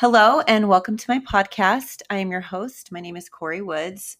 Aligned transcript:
Hello, 0.00 0.38
and 0.42 0.68
welcome 0.68 0.96
to 0.96 1.10
my 1.10 1.18
podcast. 1.18 2.02
I 2.08 2.18
am 2.18 2.30
your 2.30 2.40
host. 2.40 2.92
My 2.92 3.00
name 3.00 3.16
is 3.16 3.28
Corey 3.28 3.62
Woods. 3.62 4.16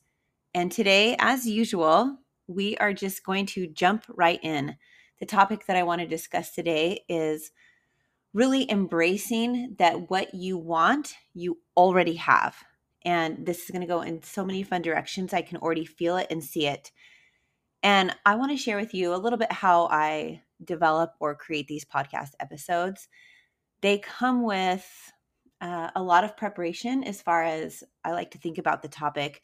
And 0.53 0.73
today, 0.73 1.15
as 1.21 1.47
usual, 1.47 2.19
we 2.49 2.77
are 2.79 2.93
just 2.93 3.25
going 3.25 3.47
to 3.47 3.69
jump 3.69 4.05
right 4.09 4.41
in. 4.43 4.77
The 5.21 5.27
topic 5.27 5.67
that 5.67 5.77
I 5.77 5.85
want 5.85 6.01
to 6.01 6.07
discuss 6.09 6.51
today 6.51 7.05
is 7.09 7.53
really 8.35 8.69
embracing 8.69 9.77
that 9.79 10.11
what 10.11 10.35
you 10.35 10.59
want, 10.59 11.15
you 11.33 11.59
already 11.77 12.17
have. 12.17 12.57
And 13.03 13.47
this 13.47 13.63
is 13.63 13.71
going 13.71 13.83
to 13.83 13.87
go 13.87 14.01
in 14.01 14.21
so 14.25 14.45
many 14.45 14.65
fun 14.65 14.83
directions. 14.83 15.33
I 15.33 15.43
can 15.43 15.59
already 15.59 15.85
feel 15.85 16.17
it 16.17 16.27
and 16.29 16.43
see 16.43 16.67
it. 16.67 16.91
And 17.85 18.13
I 18.27 18.35
want 18.35 18.51
to 18.51 18.57
share 18.57 18.79
with 18.79 18.95
you 18.95 19.15
a 19.15 19.23
little 19.23 19.39
bit 19.39 19.53
how 19.53 19.87
I 19.93 20.43
develop 20.65 21.13
or 21.21 21.37
create 21.37 21.69
these 21.69 21.85
podcast 21.85 22.31
episodes. 22.41 23.07
They 23.81 23.99
come 23.99 24.43
with 24.43 24.85
uh, 25.61 25.91
a 25.97 26.03
lot 26.03 26.25
of 26.25 26.37
preparation 26.37 27.05
as 27.05 27.21
far 27.21 27.43
as 27.43 27.83
I 28.05 28.13
like 28.13 28.31
to 28.33 28.39
think 28.39 28.59
about 28.59 28.83
the 28.83 28.89
topic. 28.89 29.43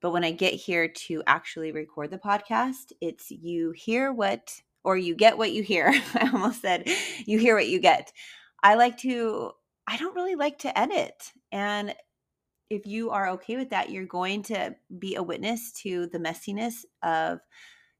But 0.00 0.12
when 0.12 0.24
I 0.24 0.32
get 0.32 0.54
here 0.54 0.88
to 0.88 1.22
actually 1.26 1.72
record 1.72 2.10
the 2.10 2.18
podcast, 2.18 2.92
it's 3.00 3.30
you 3.30 3.70
hear 3.72 4.12
what, 4.12 4.60
or 4.82 4.96
you 4.96 5.14
get 5.14 5.38
what 5.38 5.52
you 5.52 5.62
hear. 5.62 5.88
I 6.14 6.30
almost 6.32 6.62
said 6.62 6.88
you 7.24 7.38
hear 7.38 7.54
what 7.54 7.68
you 7.68 7.78
get. 7.78 8.12
I 8.62 8.74
like 8.74 8.98
to, 8.98 9.52
I 9.86 9.96
don't 9.96 10.16
really 10.16 10.34
like 10.34 10.58
to 10.60 10.76
edit. 10.78 11.32
And 11.52 11.94
if 12.68 12.86
you 12.86 13.10
are 13.10 13.28
okay 13.30 13.56
with 13.56 13.70
that, 13.70 13.90
you're 13.90 14.06
going 14.06 14.42
to 14.44 14.74
be 14.98 15.14
a 15.14 15.22
witness 15.22 15.72
to 15.72 16.06
the 16.06 16.18
messiness 16.18 16.84
of 17.02 17.40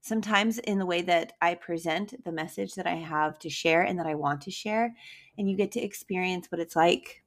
sometimes 0.01 0.59
in 0.59 0.79
the 0.79 0.85
way 0.85 1.01
that 1.01 1.33
I 1.41 1.55
present 1.55 2.21
the 2.25 2.31
message 2.31 2.75
that 2.75 2.87
I 2.87 2.95
have 2.95 3.39
to 3.39 3.49
share 3.49 3.83
and 3.83 3.97
that 3.99 4.07
I 4.07 4.15
want 4.15 4.41
to 4.41 4.51
share. 4.51 4.93
And 5.37 5.49
you 5.49 5.55
get 5.55 5.71
to 5.73 5.81
experience 5.81 6.47
what 6.51 6.59
it's 6.59 6.75
like 6.75 7.22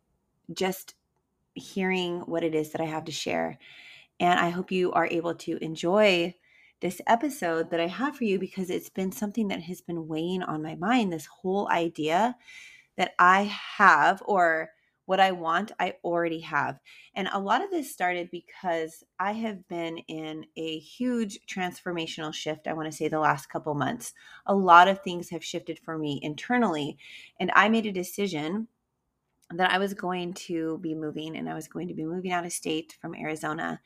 just 0.53 0.95
hearing 1.55 2.21
what 2.21 2.45
it 2.45 2.55
is 2.55 2.71
that 2.71 2.81
I 2.81 2.87
have 2.87 3.05
to 3.05 3.13
share. 3.13 3.59
And 4.21 4.39
I 4.39 4.51
hope 4.51 4.71
you 4.71 4.93
are 4.93 5.09
able 5.11 5.35
to 5.35 5.63
enjoy 5.63 6.35
this 6.81 7.01
episode 7.07 7.71
that 7.71 7.81
I 7.81 7.87
have 7.87 8.17
for 8.17 8.25
you 8.25 8.39
because 8.39 8.71
it's 8.71 8.91
been 8.91 9.13
something 9.13 9.49
that 9.49 9.63
has 9.63 9.81
been 9.81 10.09
weighing 10.09 10.43
on 10.43 10.63
my 10.63 10.75
mind 10.75 11.13
this 11.13 11.27
whole 11.27 11.69
idea 11.71 12.37
that 12.97 13.13
I 13.19 13.43
have 13.79 14.23
or 14.27 14.71
what 15.07 15.21
I 15.21 15.31
want, 15.31 15.71
I 15.79 15.95
already 16.05 16.41
have. 16.41 16.81
And 17.15 17.29
a 17.33 17.39
lot 17.39 17.65
of 17.65 17.71
this 17.71 17.93
started 17.93 18.29
because 18.31 19.05
I 19.21 19.33
have 19.33 19.67
been 19.69 19.99
in 20.09 20.47
a 20.57 20.79
huge 20.79 21.39
transformational 21.47 22.35
shift, 22.35 22.67
I 22.67 22.73
want 22.73 22.91
to 22.91 22.97
say 22.97 23.09
the 23.09 23.21
last 23.21 23.49
couple 23.49 23.75
months. 23.75 24.13
A 24.47 24.55
lot 24.55 24.89
of 24.89 25.03
things 25.03 25.31
have 25.31 25.45
shifted 25.45 25.79
for 25.79 25.97
me 25.97 26.19
internally. 26.23 26.99
And 27.39 27.53
I 27.55 27.69
made 27.69 27.87
a 27.87 27.93
decision 27.93 28.67
that 29.55 29.71
I 29.71 29.79
was 29.79 29.95
going 29.95 30.35
to 30.35 30.79
be 30.79 30.95
moving 30.95 31.37
and 31.37 31.49
I 31.49 31.55
was 31.55 31.69
going 31.69 31.89
to 31.89 31.95
be 31.95 32.05
moving 32.05 32.33
out 32.33 32.47
of 32.47 32.53
state 32.53 32.97
from 33.01 33.15
Arizona. 33.15 33.81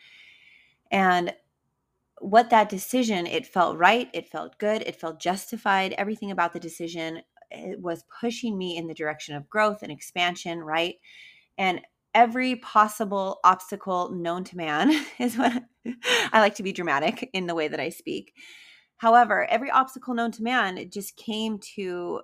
And 0.90 1.34
what 2.18 2.50
that 2.50 2.68
decision, 2.68 3.26
it 3.26 3.46
felt 3.46 3.78
right, 3.78 4.08
it 4.12 4.28
felt 4.28 4.58
good, 4.58 4.82
it 4.82 4.96
felt 4.96 5.20
justified. 5.20 5.94
Everything 5.96 6.30
about 6.30 6.52
the 6.52 6.60
decision 6.60 7.22
it 7.50 7.80
was 7.80 8.04
pushing 8.20 8.56
me 8.56 8.76
in 8.76 8.86
the 8.86 8.94
direction 8.94 9.34
of 9.34 9.48
growth 9.48 9.82
and 9.82 9.90
expansion, 9.90 10.60
right? 10.60 10.96
And 11.58 11.80
every 12.14 12.56
possible 12.56 13.40
obstacle 13.44 14.10
known 14.12 14.44
to 14.44 14.56
man 14.56 14.90
is 15.18 15.36
what 15.36 15.64
I 16.32 16.40
like 16.40 16.54
to 16.56 16.62
be 16.62 16.72
dramatic 16.72 17.28
in 17.32 17.46
the 17.46 17.54
way 17.54 17.68
that 17.68 17.80
I 17.80 17.88
speak. 17.88 18.34
However, 18.98 19.46
every 19.48 19.70
obstacle 19.70 20.14
known 20.14 20.30
to 20.32 20.42
man 20.42 20.90
just 20.90 21.16
came 21.16 21.58
to 21.76 22.20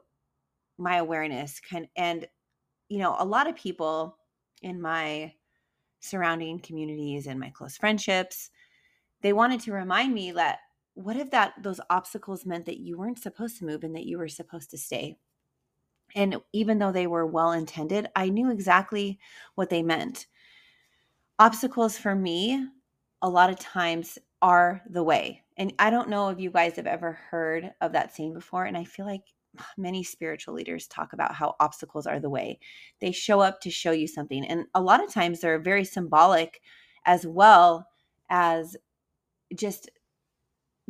my 0.78 0.96
awareness 0.96 1.58
kind 1.58 1.88
and 1.96 2.26
you 2.88 2.98
know, 2.98 3.16
a 3.18 3.24
lot 3.24 3.48
of 3.48 3.56
people 3.56 4.16
in 4.62 4.80
my 4.80 5.32
surrounding 6.00 6.58
communities 6.58 7.26
and 7.26 7.40
my 7.40 7.50
close 7.50 7.76
friendships, 7.76 8.50
they 9.22 9.32
wanted 9.32 9.60
to 9.60 9.72
remind 9.72 10.14
me 10.14 10.32
that 10.32 10.58
what 10.94 11.16
if 11.16 11.30
that 11.30 11.54
those 11.62 11.80
obstacles 11.90 12.46
meant 12.46 12.64
that 12.66 12.78
you 12.78 12.96
weren't 12.96 13.18
supposed 13.18 13.58
to 13.58 13.66
move 13.66 13.84
and 13.84 13.94
that 13.94 14.06
you 14.06 14.18
were 14.18 14.28
supposed 14.28 14.70
to 14.70 14.78
stay? 14.78 15.16
And 16.14 16.36
even 16.52 16.78
though 16.78 16.92
they 16.92 17.06
were 17.06 17.26
well 17.26 17.52
intended, 17.52 18.08
I 18.14 18.28
knew 18.28 18.50
exactly 18.50 19.18
what 19.54 19.68
they 19.68 19.82
meant. 19.82 20.26
Obstacles 21.38 21.98
for 21.98 22.14
me, 22.14 22.66
a 23.20 23.28
lot 23.28 23.50
of 23.50 23.58
times, 23.58 24.18
are 24.40 24.82
the 24.88 25.02
way. 25.02 25.42
And 25.56 25.74
I 25.78 25.90
don't 25.90 26.08
know 26.08 26.28
if 26.28 26.38
you 26.38 26.50
guys 26.50 26.76
have 26.76 26.86
ever 26.86 27.12
heard 27.12 27.72
of 27.80 27.92
that 27.92 28.14
saying 28.14 28.34
before. 28.34 28.64
And 28.64 28.76
I 28.76 28.84
feel 28.84 29.06
like 29.06 29.24
many 29.76 30.02
spiritual 30.02 30.54
leaders 30.54 30.86
talk 30.86 31.12
about 31.12 31.34
how 31.34 31.56
obstacles 31.60 32.06
are 32.06 32.20
the 32.20 32.30
way. 32.30 32.58
They 33.00 33.12
show 33.12 33.40
up 33.40 33.60
to 33.62 33.70
show 33.70 33.90
you 33.90 34.06
something. 34.06 34.44
And 34.44 34.66
a 34.74 34.80
lot 34.80 35.02
of 35.02 35.12
times 35.12 35.40
they're 35.40 35.58
very 35.58 35.84
symbolic 35.84 36.60
as 37.04 37.26
well 37.26 37.88
as 38.30 38.76
just 39.54 39.90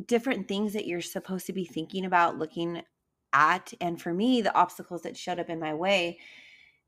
different 0.04 0.48
things 0.48 0.72
that 0.72 0.86
you're 0.86 1.00
supposed 1.00 1.46
to 1.46 1.52
be 1.52 1.64
thinking 1.64 2.04
about, 2.04 2.38
looking 2.38 2.82
at. 3.32 3.72
And 3.80 4.00
for 4.00 4.12
me, 4.12 4.42
the 4.42 4.54
obstacles 4.54 5.02
that 5.02 5.16
showed 5.16 5.38
up 5.38 5.50
in 5.50 5.60
my 5.60 5.74
way, 5.74 6.18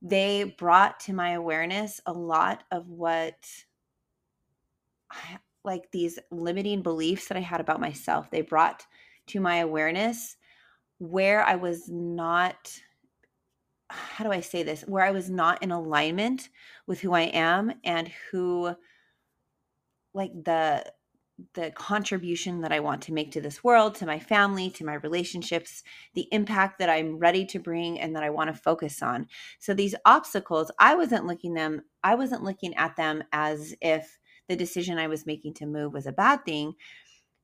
they 0.03 0.55
brought 0.59 1.01
to 1.01 1.13
my 1.13 1.33
awareness 1.33 2.01
a 2.07 2.13
lot 2.13 2.65
of 2.71 2.89
what 2.89 3.37
like 5.65 5.91
these 5.91 6.19
limiting 6.31 6.83
beliefs 6.83 7.29
that 7.29 7.37
I 7.37 7.41
had 7.41 7.61
about 7.61 7.81
myself. 7.81 8.31
They 8.31 8.43
brought 8.43 8.87
to 9.29 9.41
my 9.41 9.57
awareness 9.57 10.37
where 10.99 11.43
I 11.43 11.57
was 11.57 11.89
not 11.89 12.81
how 13.91 14.25
do 14.25 14.31
I 14.31 14.41
say 14.41 14.63
this? 14.63 14.83
Where 14.83 15.05
I 15.05 15.13
was 15.13 15.31
not 15.31 15.63
in 15.63 15.71
alignment 15.71 16.51
with 16.87 17.01
who 17.01 17.15
I 17.15 17.23
am 17.23 17.73
and 17.85 18.11
who 18.31 18.75
like 20.15 20.33
the 20.45 20.85
the 21.55 21.71
contribution 21.71 22.63
that 22.63 22.73
I 22.73 22.81
want 22.81 23.03
to 23.03 23.13
make 23.13 23.31
to 23.31 23.41
this 23.41 23.63
world, 23.63 23.95
to 23.97 24.07
my 24.07 24.19
family, 24.19 24.71
to 24.71 24.85
my 24.85 24.95
relationships, 24.95 25.85
the 26.15 26.27
impact 26.33 26.81
that 26.81 26.91
I'm 26.91 27.17
ready 27.17 27.47
to 27.47 27.61
bring 27.61 28.01
and 28.01 28.17
that 28.17 28.25
I 28.25 28.31
want 28.31 28.53
to 28.53 28.61
focus 28.61 29.03
on. 29.03 29.29
So 29.61 29.73
these 29.73 29.95
obstacles, 30.05 30.73
I 30.81 30.97
wasn't 30.97 31.27
looking 31.27 31.55
them 31.55 31.83
I 32.03 32.15
wasn't 32.15 32.45
looking 32.45 32.75
at 32.75 32.97
them 32.97 33.23
as 33.33 33.75
if 33.81 34.19
the 34.49 34.57
decision 34.57 34.99
I 34.99 35.07
was 35.07 35.27
making 35.27 35.55
to 35.55 35.67
move 35.67 35.93
was 35.93 36.07
a 36.07 36.13
bad 36.13 36.45
thing 36.45 36.75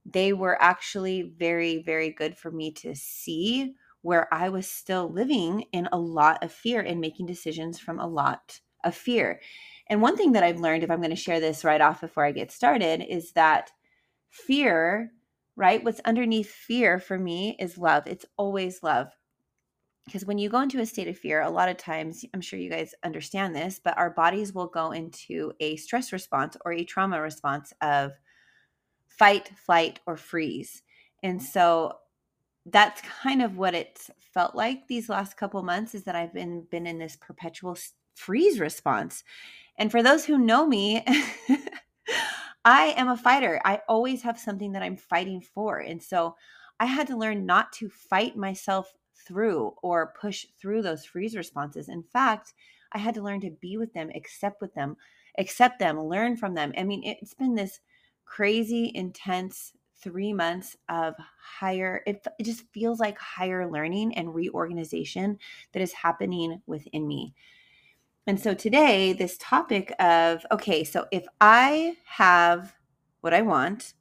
they 0.05 0.33
were 0.33 0.61
actually 0.61 1.23
very, 1.23 1.83
very 1.83 2.11
good 2.11 2.37
for 2.37 2.51
me 2.51 2.73
to 2.73 2.95
see 2.95 3.75
where 4.03 4.33
I 4.33 4.51
was 4.51 4.69
still 4.69 5.11
living 5.11 5.65
in 5.73 5.89
a 5.91 5.99
lot 5.99 6.45
of 6.45 6.53
fear 6.53 6.81
and 6.81 7.01
making 7.01 7.27
decisions 7.27 7.79
from 7.79 7.99
a 7.99 8.07
lot 8.07 8.61
of 8.85 8.95
fear. 8.95 9.41
And 9.89 10.03
one 10.03 10.17
thing 10.17 10.33
that 10.33 10.43
I've 10.43 10.61
learned, 10.61 10.85
if 10.85 10.91
I'm 10.91 11.01
going 11.01 11.11
to 11.11 11.17
share 11.17 11.41
this 11.41 11.65
right 11.65 11.81
off 11.81 12.03
before 12.03 12.25
I 12.25 12.33
get 12.33 12.53
started, 12.53 13.03
is 13.03 13.33
that 13.33 13.71
fear, 14.29 15.13
right? 15.57 15.83
What's 15.83 16.01
underneath 16.05 16.51
fear 16.51 16.99
for 16.99 17.19
me 17.19 17.57
is 17.59 17.79
love. 17.79 18.07
It's 18.07 18.27
always 18.37 18.83
love. 18.83 19.09
Because 20.05 20.27
when 20.27 20.37
you 20.37 20.51
go 20.51 20.61
into 20.61 20.81
a 20.81 20.87
state 20.87 21.09
of 21.09 21.17
fear, 21.17 21.41
a 21.41 21.49
lot 21.49 21.71
of 21.71 21.79
times, 21.79 22.27
I'm 22.35 22.43
sure 22.43 22.59
you 22.59 22.69
guys 22.69 22.95
understand 23.05 23.57
this, 23.57 23.81
but 23.83 23.97
our 23.97 24.11
bodies 24.11 24.53
will 24.53 24.67
go 24.67 24.93
into 24.93 25.53
a 25.61 25.77
stress 25.77 26.13
response 26.13 26.59
or 26.67 26.73
a 26.73 26.85
trauma 26.85 27.23
response 27.23 27.73
of 27.81 28.13
fight, 29.19 29.51
flight, 29.57 30.01
or 30.07 30.17
freeze. 30.17 30.83
And 31.23 31.41
mm. 31.41 31.45
so 31.45 31.99
that's 32.67 33.03
kind 33.23 33.43
of 33.43 33.59
what 33.59 33.75
it 33.75 34.09
felt 34.19 34.55
like 34.55 34.89
these 34.89 35.09
last 35.09 35.37
couple 35.37 35.63
months 35.63 35.95
is 35.95 36.05
that 36.05 36.17
I've 36.17 36.33
been 36.33 36.67
been 36.71 36.87
in 36.87 36.99
this 36.99 37.17
perpetual 37.17 37.77
freeze 38.15 38.59
response. 38.59 39.23
And 39.77 39.91
for 39.91 40.03
those 40.03 40.25
who 40.25 40.39
know 40.39 40.67
me, 40.67 41.05
I 42.65 42.95
am 42.97 43.09
a 43.09 43.17
fighter. 43.17 43.61
I 43.65 43.81
always 43.89 44.23
have 44.23 44.39
something 44.39 44.73
that 44.73 44.83
I'm 44.83 44.97
fighting 44.97 45.41
for. 45.41 45.79
And 45.79 46.03
so 46.03 46.37
I 46.81 46.87
had 46.87 47.07
to 47.09 47.17
learn 47.17 47.45
not 47.45 47.73
to 47.75 47.89
fight 47.89 48.37
myself 48.37 48.93
through 49.27 49.75
or 49.83 50.15
push 50.19 50.47
through 50.61 50.83
those 50.83 51.05
freeze 51.05 51.37
responses. 51.37 51.89
In 51.89 52.03
fact, 52.03 52.55
I 52.93 52.99
had 52.99 53.15
to 53.15 53.23
learn 53.23 53.41
to 53.41 53.51
be 53.51 53.77
with 53.77 53.93
them, 53.93 54.11
accept 54.15 54.61
with 54.61 54.75
them, 54.75 54.97
accept 55.39 55.79
them, 55.79 56.01
learn 56.01 56.37
from 56.37 56.55
them. 56.55 56.73
I 56.79 56.85
mean, 56.85 57.03
it's 57.05 57.35
been 57.35 57.55
this 57.55 57.81
crazy, 58.25 58.93
intense 58.95 59.73
three 60.03 60.33
months 60.33 60.77
of 60.89 61.15
higher, 61.41 62.03
it, 62.07 62.27
it 62.39 62.45
just 62.45 62.65
feels 62.73 63.01
like 63.01 63.19
higher 63.19 63.71
learning 63.71 64.17
and 64.17 64.35
reorganization 64.35 65.39
that 65.73 65.83
is 65.83 65.93
happening 65.93 66.61
within 66.67 67.09
me. 67.09 67.35
And 68.27 68.41
so 68.41 68.55
today, 68.55 69.13
this 69.13 69.37
topic 69.39 69.95
of 69.99 70.47
okay, 70.51 70.85
so 70.85 71.07
if 71.11 71.27
I 71.41 71.97
have 72.05 72.75
what 73.21 73.35
I 73.35 73.43
want, 73.43 73.95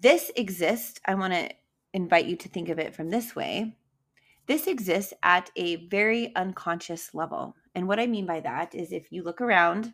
this 0.00 0.32
exists. 0.36 1.00
I 1.06 1.14
want 1.14 1.32
to 1.32 1.50
invite 1.92 2.26
you 2.26 2.36
to 2.36 2.48
think 2.48 2.68
of 2.68 2.78
it 2.78 2.94
from 2.94 3.10
this 3.10 3.36
way. 3.36 3.76
This 4.46 4.66
exists 4.66 5.12
at 5.22 5.50
a 5.56 5.86
very 5.86 6.34
unconscious 6.34 7.14
level. 7.14 7.54
And 7.74 7.86
what 7.86 8.00
I 8.00 8.06
mean 8.06 8.26
by 8.26 8.40
that 8.40 8.74
is 8.74 8.92
if 8.92 9.12
you 9.12 9.22
look 9.22 9.40
around 9.40 9.92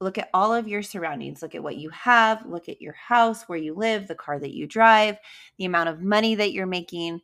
look 0.00 0.18
at 0.18 0.30
all 0.32 0.52
of 0.52 0.68
your 0.68 0.82
surroundings 0.82 1.42
look 1.42 1.54
at 1.54 1.62
what 1.62 1.76
you 1.76 1.90
have 1.90 2.44
look 2.46 2.68
at 2.68 2.80
your 2.80 2.94
house 2.94 3.44
where 3.44 3.58
you 3.58 3.74
live 3.74 4.08
the 4.08 4.14
car 4.14 4.38
that 4.38 4.54
you 4.54 4.66
drive 4.66 5.18
the 5.58 5.64
amount 5.64 5.88
of 5.88 6.00
money 6.00 6.34
that 6.34 6.52
you're 6.52 6.66
making 6.66 7.20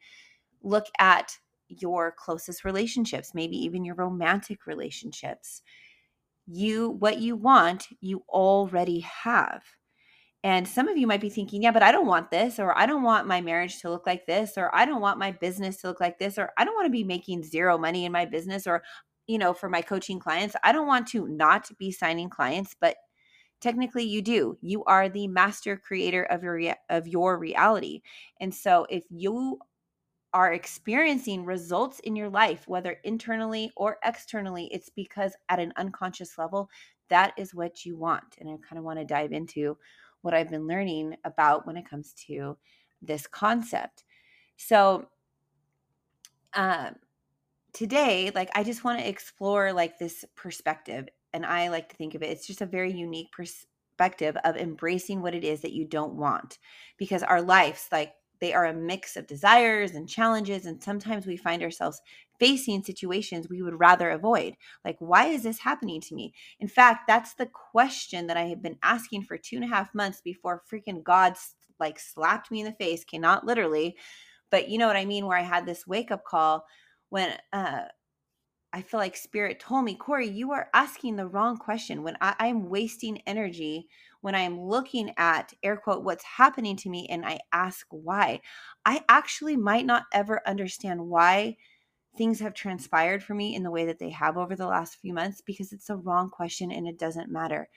look 0.63 0.87
at 0.99 1.37
your 1.69 2.15
closest 2.17 2.65
relationships 2.65 3.35
maybe 3.35 3.57
even 3.57 3.85
your 3.85 3.95
romantic 3.95 4.67
relationships 4.67 5.63
you 6.47 6.91
what 6.91 7.19
you 7.19 7.37
want, 7.37 7.89
you 8.01 8.23
already 8.29 9.01
have. 9.01 9.63
And 10.45 10.67
some 10.69 10.87
of 10.87 10.97
you 10.97 11.07
might 11.09 11.21
be 11.21 11.29
thinking, 11.29 11.63
yeah, 11.63 11.73
but 11.73 11.83
I 11.83 11.91
don't 11.91 12.07
want 12.07 12.31
this, 12.31 12.61
or 12.61 12.77
I 12.79 12.87
don't 12.87 13.03
want 13.03 13.27
my 13.27 13.41
marriage 13.41 13.81
to 13.81 13.91
look 13.91 14.07
like 14.07 14.27
this, 14.27 14.53
or 14.57 14.73
I 14.75 14.85
don't 14.85 15.01
want 15.01 15.19
my 15.19 15.33
business 15.33 15.79
to 15.79 15.89
look 15.89 16.01
like 16.01 16.19
this, 16.19 16.39
or 16.39 16.53
I 16.57 16.65
don't 16.65 16.75
want 16.75 16.87
to 16.87 16.91
be 16.91 17.03
making 17.03 17.43
zero 17.43 17.77
money 17.77 18.05
in 18.05 18.13
my 18.13 18.27
business, 18.27 18.67
or, 18.67 18.85
you 19.27 19.39
know, 19.39 19.53
for 19.53 19.69
my 19.69 19.83
coaching 19.83 20.19
clients, 20.19 20.57
I 20.63 20.73
don't 20.73 20.87
want 20.87 21.07
to 21.09 21.27
not 21.29 21.69
be 21.79 21.91
signing 21.91 22.31
clients, 22.31 22.75
but 22.81 22.97
technically 23.61 24.05
you 24.05 24.23
do. 24.23 24.57
You 24.61 24.85
are 24.85 25.09
the 25.09 25.29
master 25.29 25.77
creator 25.77 26.25
of 26.25 26.43
your 26.43 26.75
of 26.89 27.09
your 27.09 27.39
reality. 27.39 28.03
And 28.41 28.55
so 28.55 28.87
if 28.91 29.05
you 29.11 29.59
are 30.33 30.53
experiencing 30.53 31.45
results 31.45 31.99
in 32.01 32.15
your 32.15 32.29
life, 32.29 32.69
whether 32.69 32.99
internally 33.05 33.73
or 33.75 33.97
externally, 34.05 34.69
it's 34.73 34.91
because 34.91 35.35
at 35.49 35.59
an 35.59 35.73
unconscious 35.77 36.37
level, 36.37 36.69
that 37.09 37.33
is 37.39 37.55
what 37.55 37.85
you 37.87 37.97
want. 37.97 38.37
And 38.39 38.51
I 38.51 38.57
kind 38.69 38.79
of 38.79 38.85
want 38.85 38.99
to 38.99 39.05
dive 39.05 39.33
into 39.33 39.79
what 40.23 40.35
I've 40.35 40.51
been 40.51 40.67
learning 40.67 41.17
about 41.25 41.67
when 41.67 41.77
it 41.77 41.89
comes 41.89 42.13
to 42.27 42.57
this 43.01 43.27
concept. 43.27 44.05
So, 44.57 45.07
um, 46.55 46.97
today, 47.77 48.33
like, 48.35 48.49
I 48.55 48.65
just 48.65 48.85
want 48.85 49.01
to 49.01 49.09
explore 49.09 49.71
like 49.71 49.99
this 49.99 50.25
perspective. 50.35 51.09
And 51.35 51.45
I 51.45 51.69
like 51.69 51.91
to 51.91 51.97
think 51.97 52.15
of 52.15 52.23
it, 52.23 52.31
it's 52.31 52.47
just 52.47 52.63
a 52.63 52.67
very 52.67 52.91
unique 52.91 53.31
perspective 53.33 54.35
of 54.45 54.57
embracing 54.57 55.21
what 55.21 55.35
it 55.35 55.45
is 55.45 55.61
that 55.61 55.75
you 55.75 55.85
don't 55.85 56.15
want 56.15 56.59
because 56.97 57.23
our 57.23 57.43
lives, 57.43 57.87
like, 57.93 58.15
they 58.41 58.55
are 58.55 58.67
a 58.67 58.75
mix 58.75 59.17
of 59.17 59.27
desires 59.27 59.93
and 59.93 60.09
challenges. 60.09 60.65
And 60.67 60.83
sometimes 60.83 61.27
we 61.27 61.37
find 61.37 61.63
ourselves 61.63 62.01
facing 62.39 62.83
situations 62.83 63.49
we 63.49 63.63
would 63.63 63.79
rather 63.79 64.11
avoid. 64.11 64.57
Like, 64.85 64.97
why 64.99 65.27
is 65.27 65.43
this 65.43 65.59
happening 65.59 66.01
to 66.03 66.15
me? 66.15 66.33
In 66.61 66.69
fact, 66.69 67.07
that's 67.07 67.35
the 67.35 67.47
question 67.47 68.27
that 68.27 68.37
I 68.37 68.45
have 68.45 68.63
been 68.63 68.79
asking 68.83 69.25
for 69.25 69.37
two 69.37 69.57
and 69.57 69.65
a 69.65 69.69
half 69.69 69.95
months 69.95 70.21
before 70.23 70.63
freaking 70.71 71.03
God 71.03 71.35
like 71.79 71.99
slapped 71.99 72.51
me 72.51 72.61
in 72.61 72.67
the 72.67 72.73
face. 72.73 73.03
Okay, 73.03 73.19
not 73.19 73.45
literally, 73.45 73.97
but 74.51 74.69
you 74.69 74.79
know 74.79 74.87
what 74.87 74.97
I 74.97 75.05
mean, 75.05 75.27
where 75.27 75.39
I 75.39 75.43
had 75.43 75.67
this 75.67 75.87
wake 75.87 76.11
up 76.11 76.25
call 76.25 76.67
when 77.11 77.37
uh 77.53 77.83
I 78.73 78.83
feel 78.83 79.01
like 79.01 79.17
spirit 79.17 79.59
told 79.59 79.87
me, 79.87 79.95
Corey, 79.95 80.29
you 80.29 80.53
are 80.53 80.69
asking 80.75 81.17
the 81.17 81.27
wrong 81.27 81.57
question. 81.57 82.03
When 82.03 82.19
I, 82.21 82.35
I'm 82.39 82.69
wasting 82.69 83.23
energy 83.27 83.89
when 84.27 84.35
I'm 84.35 84.61
looking 84.61 85.13
at 85.19 85.53
air 85.63 85.77
quote 85.77 86.03
what's 86.03 86.25
happening 86.25 86.77
to 86.79 86.91
me 86.91 87.07
and 87.09 87.25
I 87.25 87.39
ask 87.53 87.87
why, 87.91 88.41
I 88.85 89.05
actually 89.09 89.57
might 89.57 89.87
not 89.87 90.03
ever 90.13 90.43
understand 90.49 91.01
why 91.01 91.57
things 92.19 92.41
have 92.41 92.55
transpired 92.55 93.23
for 93.23 93.35
me 93.35 93.55
in 93.55 93.63
the 93.63 93.71
way 93.71 93.87
that 93.87 94.01
they 94.01 94.11
have 94.11 94.37
over 94.37 94.57
the 94.57 94.67
last 94.67 94.97
few 94.97 95.13
months 95.13 95.43
because 95.43 95.73
it's 95.73 95.87
the 95.87 95.97
wrong 95.97 96.29
question 96.29 96.73
and 96.73 96.89
it 96.89 96.99
doesn't 96.99 97.31
matter. 97.31 97.69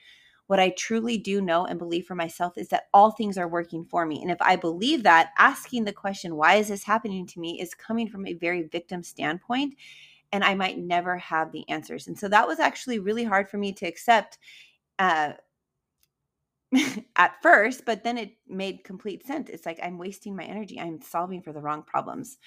What 0.50 0.58
I 0.58 0.70
truly 0.70 1.16
do 1.16 1.40
know 1.40 1.64
and 1.64 1.78
believe 1.78 2.06
for 2.06 2.16
myself 2.16 2.58
is 2.58 2.66
that 2.70 2.88
all 2.92 3.12
things 3.12 3.38
are 3.38 3.46
working 3.46 3.84
for 3.84 4.04
me. 4.04 4.20
And 4.20 4.32
if 4.32 4.42
I 4.42 4.56
believe 4.56 5.04
that, 5.04 5.30
asking 5.38 5.84
the 5.84 5.92
question, 5.92 6.34
why 6.34 6.56
is 6.56 6.66
this 6.66 6.82
happening 6.82 7.24
to 7.28 7.38
me, 7.38 7.60
is 7.60 7.72
coming 7.72 8.08
from 8.08 8.26
a 8.26 8.32
very 8.32 8.64
victim 8.64 9.04
standpoint. 9.04 9.76
And 10.32 10.42
I 10.42 10.56
might 10.56 10.76
never 10.76 11.16
have 11.18 11.52
the 11.52 11.68
answers. 11.68 12.08
And 12.08 12.18
so 12.18 12.26
that 12.30 12.48
was 12.48 12.58
actually 12.58 12.98
really 12.98 13.22
hard 13.22 13.48
for 13.48 13.58
me 13.58 13.72
to 13.74 13.86
accept 13.86 14.38
uh, 14.98 15.34
at 17.14 17.40
first, 17.40 17.84
but 17.84 18.02
then 18.02 18.18
it 18.18 18.32
made 18.48 18.82
complete 18.82 19.24
sense. 19.24 19.50
It's 19.50 19.66
like 19.66 19.78
I'm 19.80 19.98
wasting 19.98 20.34
my 20.34 20.42
energy. 20.42 20.80
I'm 20.80 21.00
solving 21.00 21.42
for 21.42 21.52
the 21.52 21.60
wrong 21.60 21.84
problems. 21.84 22.38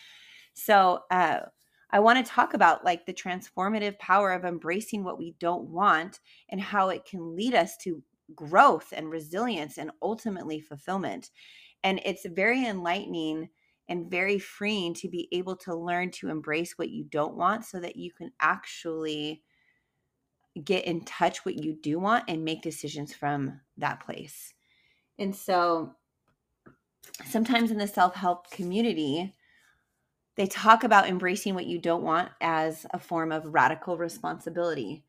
So, 0.56 1.04
uh, 1.10 1.40
I 1.94 2.00
want 2.00 2.26
to 2.26 2.30
talk 2.30 2.56
about 2.56 2.84
like 2.84 3.06
the 3.06 3.14
transformative 3.14 4.00
power 4.00 4.32
of 4.32 4.46
embracing 4.46 5.04
what 5.04 5.20
we 5.20 5.36
don't 5.40 5.70
want 5.70 6.20
and 6.50 6.60
how 6.60 6.90
it 6.90 7.06
can 7.06 7.36
lead 7.36 7.54
us 7.54 7.78
to 7.84 8.02
growth 8.34 8.92
and 8.96 9.12
resilience 9.12 9.78
and 9.78 9.92
ultimately 10.02 10.60
fulfillment. 10.60 11.30
And 11.84 12.02
it's 12.04 12.26
very 12.26 12.66
enlightening 12.66 13.50
and 13.88 14.10
very 14.10 14.40
freeing 14.40 14.96
to 14.96 15.08
be 15.08 15.28
able 15.32 15.56
to 15.58 15.76
learn 15.76 16.10
to 16.12 16.30
embrace 16.30 16.74
what 16.78 16.90
you 16.90 17.04
don't 17.04 17.36
want 17.36 17.66
so 17.66 17.80
that 17.80 17.96
you 17.96 18.12
can 18.12 18.32
actually 18.40 19.44
get 20.64 20.86
in 20.86 21.06
touch 21.06 21.46
what 21.46 21.64
you 21.64 21.78
do 21.80 22.00
want 22.00 22.24
and 22.28 22.44
make 22.44 22.64
decisions 22.64 23.14
from 23.14 23.60
that 23.78 24.00
place. 24.00 24.54
And 25.20 25.36
so 25.36 25.94
sometimes 27.30 27.70
in 27.70 27.78
the 27.78 27.88
self-help 27.88 28.50
community, 28.50 29.32
they 30.36 30.48
talk 30.48 30.84
about 30.84 31.08
embracing 31.08 31.54
what 31.54 31.68
you 31.68 31.78
don't 31.78 32.04
want 32.04 32.30
as 32.42 32.86
a 32.92 33.00
form 33.00 33.32
of 33.32 33.46
radical 33.46 33.98
responsibility. 33.98 35.04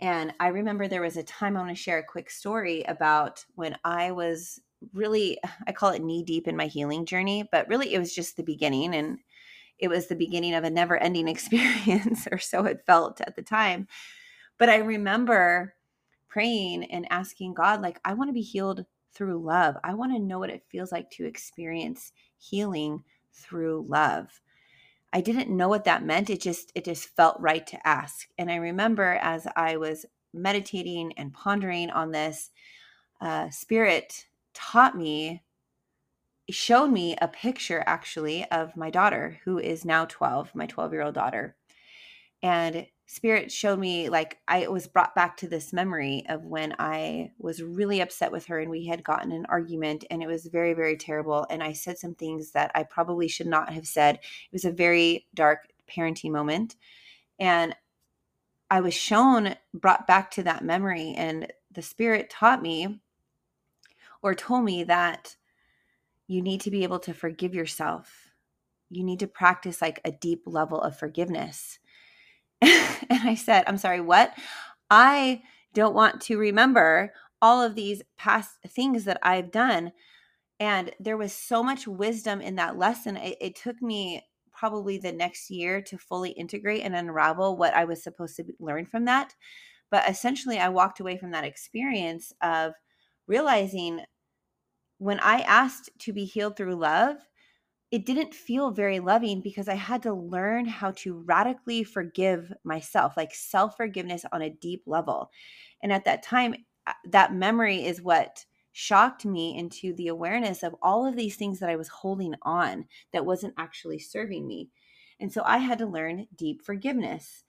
And 0.00 0.32
I 0.40 0.48
remember 0.48 0.88
there 0.88 1.02
was 1.02 1.16
a 1.16 1.22
time 1.22 1.56
I 1.56 1.60
want 1.60 1.70
to 1.70 1.76
share 1.76 1.98
a 1.98 2.04
quick 2.04 2.30
story 2.30 2.82
about 2.84 3.44
when 3.54 3.76
I 3.84 4.12
was 4.12 4.60
really, 4.92 5.38
I 5.66 5.72
call 5.72 5.90
it 5.90 6.02
knee 6.02 6.24
deep 6.24 6.48
in 6.48 6.56
my 6.56 6.66
healing 6.66 7.06
journey, 7.06 7.48
but 7.52 7.68
really 7.68 7.94
it 7.94 7.98
was 7.98 8.14
just 8.14 8.36
the 8.36 8.42
beginning. 8.42 8.94
And 8.94 9.18
it 9.78 9.88
was 9.88 10.06
the 10.06 10.16
beginning 10.16 10.54
of 10.54 10.64
a 10.64 10.70
never 10.70 10.96
ending 10.96 11.28
experience, 11.28 12.26
or 12.30 12.38
so 12.38 12.64
it 12.64 12.84
felt 12.86 13.20
at 13.20 13.36
the 13.36 13.42
time. 13.42 13.86
But 14.58 14.70
I 14.70 14.76
remember 14.76 15.74
praying 16.28 16.84
and 16.84 17.06
asking 17.10 17.54
God, 17.54 17.82
like, 17.82 18.00
I 18.04 18.14
want 18.14 18.28
to 18.28 18.34
be 18.34 18.40
healed 18.40 18.86
through 19.12 19.44
love. 19.44 19.76
I 19.84 19.94
want 19.94 20.12
to 20.12 20.18
know 20.18 20.38
what 20.38 20.50
it 20.50 20.64
feels 20.70 20.90
like 20.90 21.10
to 21.10 21.26
experience 21.26 22.12
healing 22.38 23.04
through 23.32 23.86
love. 23.88 24.40
I 25.12 25.20
didn't 25.20 25.54
know 25.54 25.68
what 25.68 25.84
that 25.84 26.04
meant. 26.04 26.30
It 26.30 26.40
just 26.40 26.72
it 26.74 26.84
just 26.84 27.08
felt 27.08 27.40
right 27.40 27.66
to 27.66 27.86
ask. 27.86 28.28
And 28.38 28.50
I 28.50 28.56
remember 28.56 29.18
as 29.20 29.46
I 29.56 29.76
was 29.76 30.06
meditating 30.32 31.12
and 31.16 31.32
pondering 31.32 31.90
on 31.90 32.10
this, 32.10 32.50
uh, 33.20 33.50
Spirit 33.50 34.26
taught 34.54 34.96
me, 34.96 35.42
showed 36.50 36.88
me 36.88 37.16
a 37.20 37.28
picture 37.28 37.82
actually 37.86 38.44
of 38.50 38.76
my 38.76 38.90
daughter 38.90 39.38
who 39.44 39.58
is 39.58 39.84
now 39.84 40.06
12, 40.06 40.54
my 40.54 40.66
12 40.66 40.92
year 40.92 41.02
old 41.02 41.14
daughter. 41.14 41.56
And 42.42 42.86
spirit 43.12 43.52
showed 43.52 43.78
me 43.78 44.08
like 44.08 44.38
I 44.48 44.68
was 44.68 44.86
brought 44.86 45.14
back 45.14 45.36
to 45.36 45.46
this 45.46 45.70
memory 45.70 46.24
of 46.30 46.46
when 46.46 46.74
I 46.78 47.32
was 47.38 47.62
really 47.62 48.00
upset 48.00 48.32
with 48.32 48.46
her 48.46 48.58
and 48.58 48.70
we 48.70 48.86
had 48.86 49.04
gotten 49.04 49.32
an 49.32 49.44
argument 49.50 50.06
and 50.10 50.22
it 50.22 50.26
was 50.26 50.46
very 50.46 50.72
very 50.72 50.96
terrible 50.96 51.46
and 51.50 51.62
I 51.62 51.74
said 51.74 51.98
some 51.98 52.14
things 52.14 52.52
that 52.52 52.70
I 52.74 52.84
probably 52.84 53.28
should 53.28 53.48
not 53.48 53.70
have 53.70 53.86
said. 53.86 54.14
It 54.14 54.52
was 54.54 54.64
a 54.64 54.70
very 54.70 55.26
dark 55.34 55.68
parenting 55.86 56.32
moment 56.32 56.76
and 57.38 57.76
I 58.70 58.80
was 58.80 58.94
shown 58.94 59.56
brought 59.74 60.06
back 60.06 60.30
to 60.32 60.42
that 60.44 60.64
memory 60.64 61.12
and 61.14 61.52
the 61.70 61.82
spirit 61.82 62.30
taught 62.30 62.62
me 62.62 63.02
or 64.22 64.34
told 64.34 64.64
me 64.64 64.84
that 64.84 65.36
you 66.28 66.40
need 66.40 66.62
to 66.62 66.70
be 66.70 66.82
able 66.82 67.00
to 67.00 67.12
forgive 67.12 67.54
yourself. 67.54 68.30
You 68.88 69.04
need 69.04 69.18
to 69.18 69.26
practice 69.26 69.82
like 69.82 70.00
a 70.02 70.12
deep 70.12 70.44
level 70.46 70.80
of 70.80 70.98
forgiveness 70.98 71.78
and 73.10 73.28
I 73.28 73.34
said, 73.34 73.64
I'm 73.66 73.78
sorry, 73.78 74.00
what? 74.00 74.32
I 74.88 75.42
don't 75.74 75.94
want 75.94 76.20
to 76.22 76.38
remember 76.38 77.12
all 77.40 77.60
of 77.60 77.74
these 77.74 78.02
past 78.16 78.50
things 78.68 79.04
that 79.04 79.18
I've 79.22 79.50
done. 79.50 79.92
And 80.60 80.92
there 81.00 81.16
was 81.16 81.32
so 81.32 81.62
much 81.62 81.88
wisdom 81.88 82.40
in 82.40 82.54
that 82.56 82.78
lesson. 82.78 83.16
It, 83.16 83.36
it, 83.40 83.56
took 83.56 83.82
me 83.82 84.22
probably 84.52 84.96
the 84.96 85.10
next 85.10 85.50
year 85.50 85.82
to 85.82 85.98
fully 85.98 86.30
integrate 86.30 86.84
and 86.84 86.94
unravel 86.94 87.56
what 87.56 87.74
I 87.74 87.84
was 87.84 88.00
supposed 88.00 88.36
to 88.36 88.44
learn 88.60 88.86
from 88.86 89.06
that. 89.06 89.34
But 89.90 90.08
essentially, 90.08 90.58
I 90.58 90.68
walked 90.68 91.00
away 91.00 91.16
from 91.16 91.32
that 91.32 91.44
experience 91.44 92.32
of 92.40 92.74
realizing 93.26 94.02
when 94.98 95.18
I 95.18 95.40
asked 95.40 95.90
to 96.00 96.12
be 96.12 96.24
healed 96.24 96.56
through 96.56 96.76
love, 96.76 97.16
it 97.92 98.06
didn't 98.06 98.34
feel 98.34 98.70
very 98.70 99.00
loving 99.00 99.42
because 99.42 99.68
I 99.68 99.74
had 99.74 100.02
to 100.04 100.14
learn 100.14 100.64
how 100.64 100.92
to 100.92 101.18
radically 101.26 101.84
forgive 101.84 102.50
myself, 102.64 103.18
like 103.18 103.34
self 103.34 103.76
forgiveness 103.76 104.24
on 104.32 104.40
a 104.40 104.50
deep 104.50 104.82
level. 104.86 105.30
And 105.82 105.92
at 105.92 106.06
that 106.06 106.22
time, 106.22 106.54
that 107.04 107.34
memory 107.34 107.84
is 107.84 108.00
what 108.00 108.44
shocked 108.72 109.26
me 109.26 109.58
into 109.58 109.92
the 109.94 110.08
awareness 110.08 110.62
of 110.62 110.74
all 110.80 111.06
of 111.06 111.16
these 111.16 111.36
things 111.36 111.60
that 111.60 111.68
I 111.68 111.76
was 111.76 111.88
holding 111.88 112.34
on 112.42 112.86
that 113.12 113.26
wasn't 113.26 113.52
actually 113.58 113.98
serving 113.98 114.46
me. 114.46 114.70
And 115.20 115.30
so 115.30 115.42
I 115.44 115.58
had 115.58 115.76
to 115.78 115.86
learn 115.86 116.26
deep 116.34 116.62
forgiveness. 116.62 117.44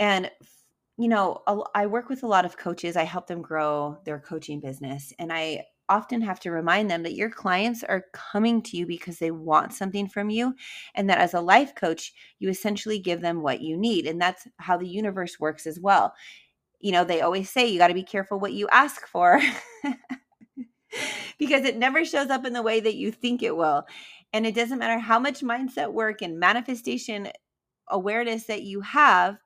And 0.00 0.30
you 0.96 1.08
know, 1.08 1.42
I 1.74 1.86
work 1.86 2.08
with 2.08 2.22
a 2.22 2.28
lot 2.28 2.44
of 2.44 2.56
coaches. 2.56 2.96
I 2.96 3.02
help 3.02 3.26
them 3.26 3.42
grow 3.42 3.98
their 4.04 4.20
coaching 4.20 4.60
business. 4.60 5.12
And 5.18 5.32
I 5.32 5.64
often 5.88 6.22
have 6.22 6.40
to 6.40 6.50
remind 6.50 6.90
them 6.90 7.02
that 7.02 7.14
your 7.14 7.30
clients 7.30 7.82
are 7.82 8.06
coming 8.12 8.62
to 8.62 8.76
you 8.76 8.86
because 8.86 9.18
they 9.18 9.30
want 9.30 9.72
something 9.72 10.08
from 10.08 10.30
you 10.30 10.54
and 10.94 11.08
that 11.08 11.18
as 11.18 11.34
a 11.34 11.40
life 11.40 11.74
coach 11.74 12.12
you 12.38 12.48
essentially 12.48 12.98
give 12.98 13.20
them 13.20 13.42
what 13.42 13.60
you 13.60 13.76
need 13.76 14.06
and 14.06 14.20
that's 14.20 14.46
how 14.58 14.76
the 14.76 14.88
universe 14.88 15.38
works 15.38 15.66
as 15.66 15.78
well 15.78 16.14
you 16.80 16.92
know 16.92 17.04
they 17.04 17.20
always 17.20 17.50
say 17.50 17.66
you 17.66 17.78
got 17.78 17.88
to 17.88 17.94
be 17.94 18.02
careful 18.02 18.38
what 18.38 18.52
you 18.52 18.68
ask 18.68 19.06
for 19.06 19.40
because 21.38 21.64
it 21.64 21.76
never 21.76 22.04
shows 22.04 22.30
up 22.30 22.44
in 22.44 22.52
the 22.52 22.62
way 22.62 22.80
that 22.80 22.96
you 22.96 23.10
think 23.10 23.42
it 23.42 23.56
will 23.56 23.84
and 24.32 24.46
it 24.46 24.54
doesn't 24.54 24.78
matter 24.78 24.98
how 24.98 25.18
much 25.18 25.40
mindset 25.40 25.92
work 25.92 26.22
and 26.22 26.38
manifestation 26.38 27.28
awareness 27.90 28.44
that 28.44 28.62
you 28.62 28.80
have 28.80 29.38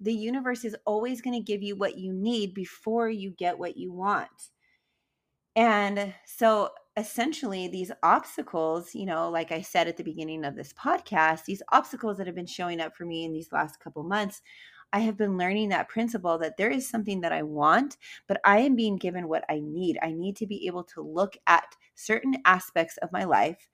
the 0.00 0.14
universe 0.14 0.64
is 0.64 0.76
always 0.84 1.20
going 1.20 1.38
to 1.38 1.44
give 1.44 1.62
you 1.62 1.76
what 1.76 1.98
you 1.98 2.12
need 2.12 2.54
before 2.54 3.08
you 3.08 3.30
get 3.30 3.58
what 3.58 3.76
you 3.76 3.92
want. 3.92 4.50
And 5.56 6.14
so 6.26 6.70
essentially, 6.98 7.66
these 7.66 7.90
obstacles, 8.02 8.94
you 8.94 9.06
know, 9.06 9.30
like 9.30 9.52
I 9.52 9.62
said 9.62 9.88
at 9.88 9.96
the 9.96 10.04
beginning 10.04 10.44
of 10.44 10.54
this 10.54 10.74
podcast, 10.74 11.44
these 11.44 11.62
obstacles 11.72 12.18
that 12.18 12.26
have 12.26 12.36
been 12.36 12.46
showing 12.46 12.80
up 12.80 12.94
for 12.94 13.06
me 13.06 13.24
in 13.24 13.32
these 13.32 13.52
last 13.52 13.80
couple 13.80 14.02
months, 14.02 14.42
I 14.92 15.00
have 15.00 15.16
been 15.16 15.38
learning 15.38 15.70
that 15.70 15.88
principle 15.88 16.38
that 16.38 16.58
there 16.58 16.70
is 16.70 16.88
something 16.88 17.22
that 17.22 17.32
I 17.32 17.42
want, 17.42 17.96
but 18.28 18.40
I 18.44 18.58
am 18.58 18.76
being 18.76 18.96
given 18.96 19.28
what 19.28 19.44
I 19.48 19.60
need. 19.60 19.98
I 20.02 20.12
need 20.12 20.36
to 20.36 20.46
be 20.46 20.66
able 20.66 20.84
to 20.84 21.00
look 21.00 21.36
at 21.46 21.74
certain 21.94 22.36
aspects 22.44 22.98
of 22.98 23.12
my 23.12 23.24
life 23.24 23.68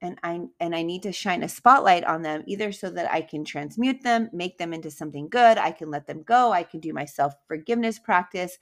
and 0.00 0.18
I 0.22 0.40
and 0.60 0.74
I 0.74 0.82
need 0.82 1.02
to 1.04 1.12
shine 1.12 1.42
a 1.42 1.48
spotlight 1.48 2.04
on 2.04 2.22
them 2.22 2.44
either 2.46 2.72
so 2.72 2.90
that 2.90 3.10
I 3.12 3.22
can 3.22 3.44
transmute 3.44 4.02
them, 4.02 4.30
make 4.32 4.58
them 4.58 4.72
into 4.72 4.90
something 4.90 5.28
good, 5.28 5.58
I 5.58 5.70
can 5.70 5.90
let 5.90 6.06
them 6.06 6.22
go, 6.22 6.52
I 6.52 6.62
can 6.62 6.80
do 6.80 6.92
my 6.92 7.04
self-forgiveness 7.04 7.98
practice, 8.00 8.58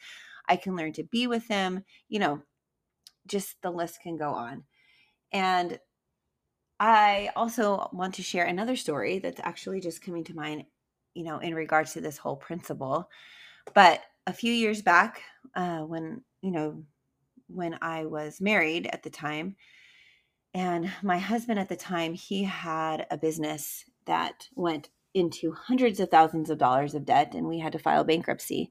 I 0.48 0.56
can 0.56 0.76
learn 0.76 0.92
to 0.94 1.04
be 1.04 1.26
with 1.26 1.48
them, 1.48 1.84
you 2.08 2.18
know, 2.18 2.42
just 3.26 3.60
the 3.62 3.70
list 3.70 4.00
can 4.02 4.16
go 4.16 4.30
on. 4.30 4.64
And 5.32 5.78
I 6.78 7.30
also 7.36 7.88
want 7.92 8.14
to 8.14 8.22
share 8.22 8.44
another 8.44 8.76
story 8.76 9.18
that's 9.18 9.40
actually 9.42 9.80
just 9.80 10.02
coming 10.02 10.24
to 10.24 10.34
mind, 10.34 10.64
you 11.14 11.24
know, 11.24 11.38
in 11.38 11.54
regards 11.54 11.92
to 11.92 12.00
this 12.00 12.18
whole 12.18 12.36
principle. 12.36 13.08
But 13.74 14.00
a 14.26 14.32
few 14.32 14.52
years 14.52 14.82
back, 14.82 15.22
uh, 15.54 15.80
when, 15.80 16.22
you 16.40 16.50
know, 16.50 16.82
when 17.46 17.78
I 17.80 18.06
was 18.06 18.40
married 18.40 18.88
at 18.92 19.02
the 19.02 19.10
time, 19.10 19.56
and 20.54 20.92
my 21.02 21.18
husband 21.18 21.58
at 21.58 21.68
the 21.68 21.76
time, 21.76 22.14
he 22.14 22.44
had 22.44 23.06
a 23.10 23.16
business 23.16 23.84
that 24.06 24.48
went 24.54 24.90
into 25.14 25.52
hundreds 25.52 26.00
of 26.00 26.10
thousands 26.10 26.50
of 26.50 26.58
dollars 26.58 26.94
of 26.94 27.04
debt, 27.04 27.34
and 27.34 27.46
we 27.46 27.58
had 27.58 27.72
to 27.72 27.78
file 27.78 28.04
bankruptcy. 28.04 28.70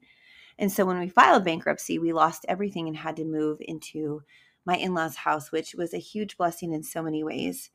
And 0.62 0.72
so 0.72 0.86
when 0.86 1.00
we 1.00 1.10
filed 1.10 1.44
bankruptcy, 1.44 1.98
we 1.98 2.14
lost 2.14 2.46
everything 2.48 2.88
and 2.88 2.96
had 2.96 3.16
to 3.16 3.26
move 3.26 3.58
into 3.62 4.22
my 4.64 4.78
in 4.78 4.94
law's 4.94 5.16
house, 5.16 5.52
which 5.52 5.74
was 5.74 5.92
a 5.92 5.98
huge 5.98 6.38
blessing 6.38 6.72
in 6.72 6.84
so 6.84 7.02
many 7.02 7.24
ways. 7.24 7.72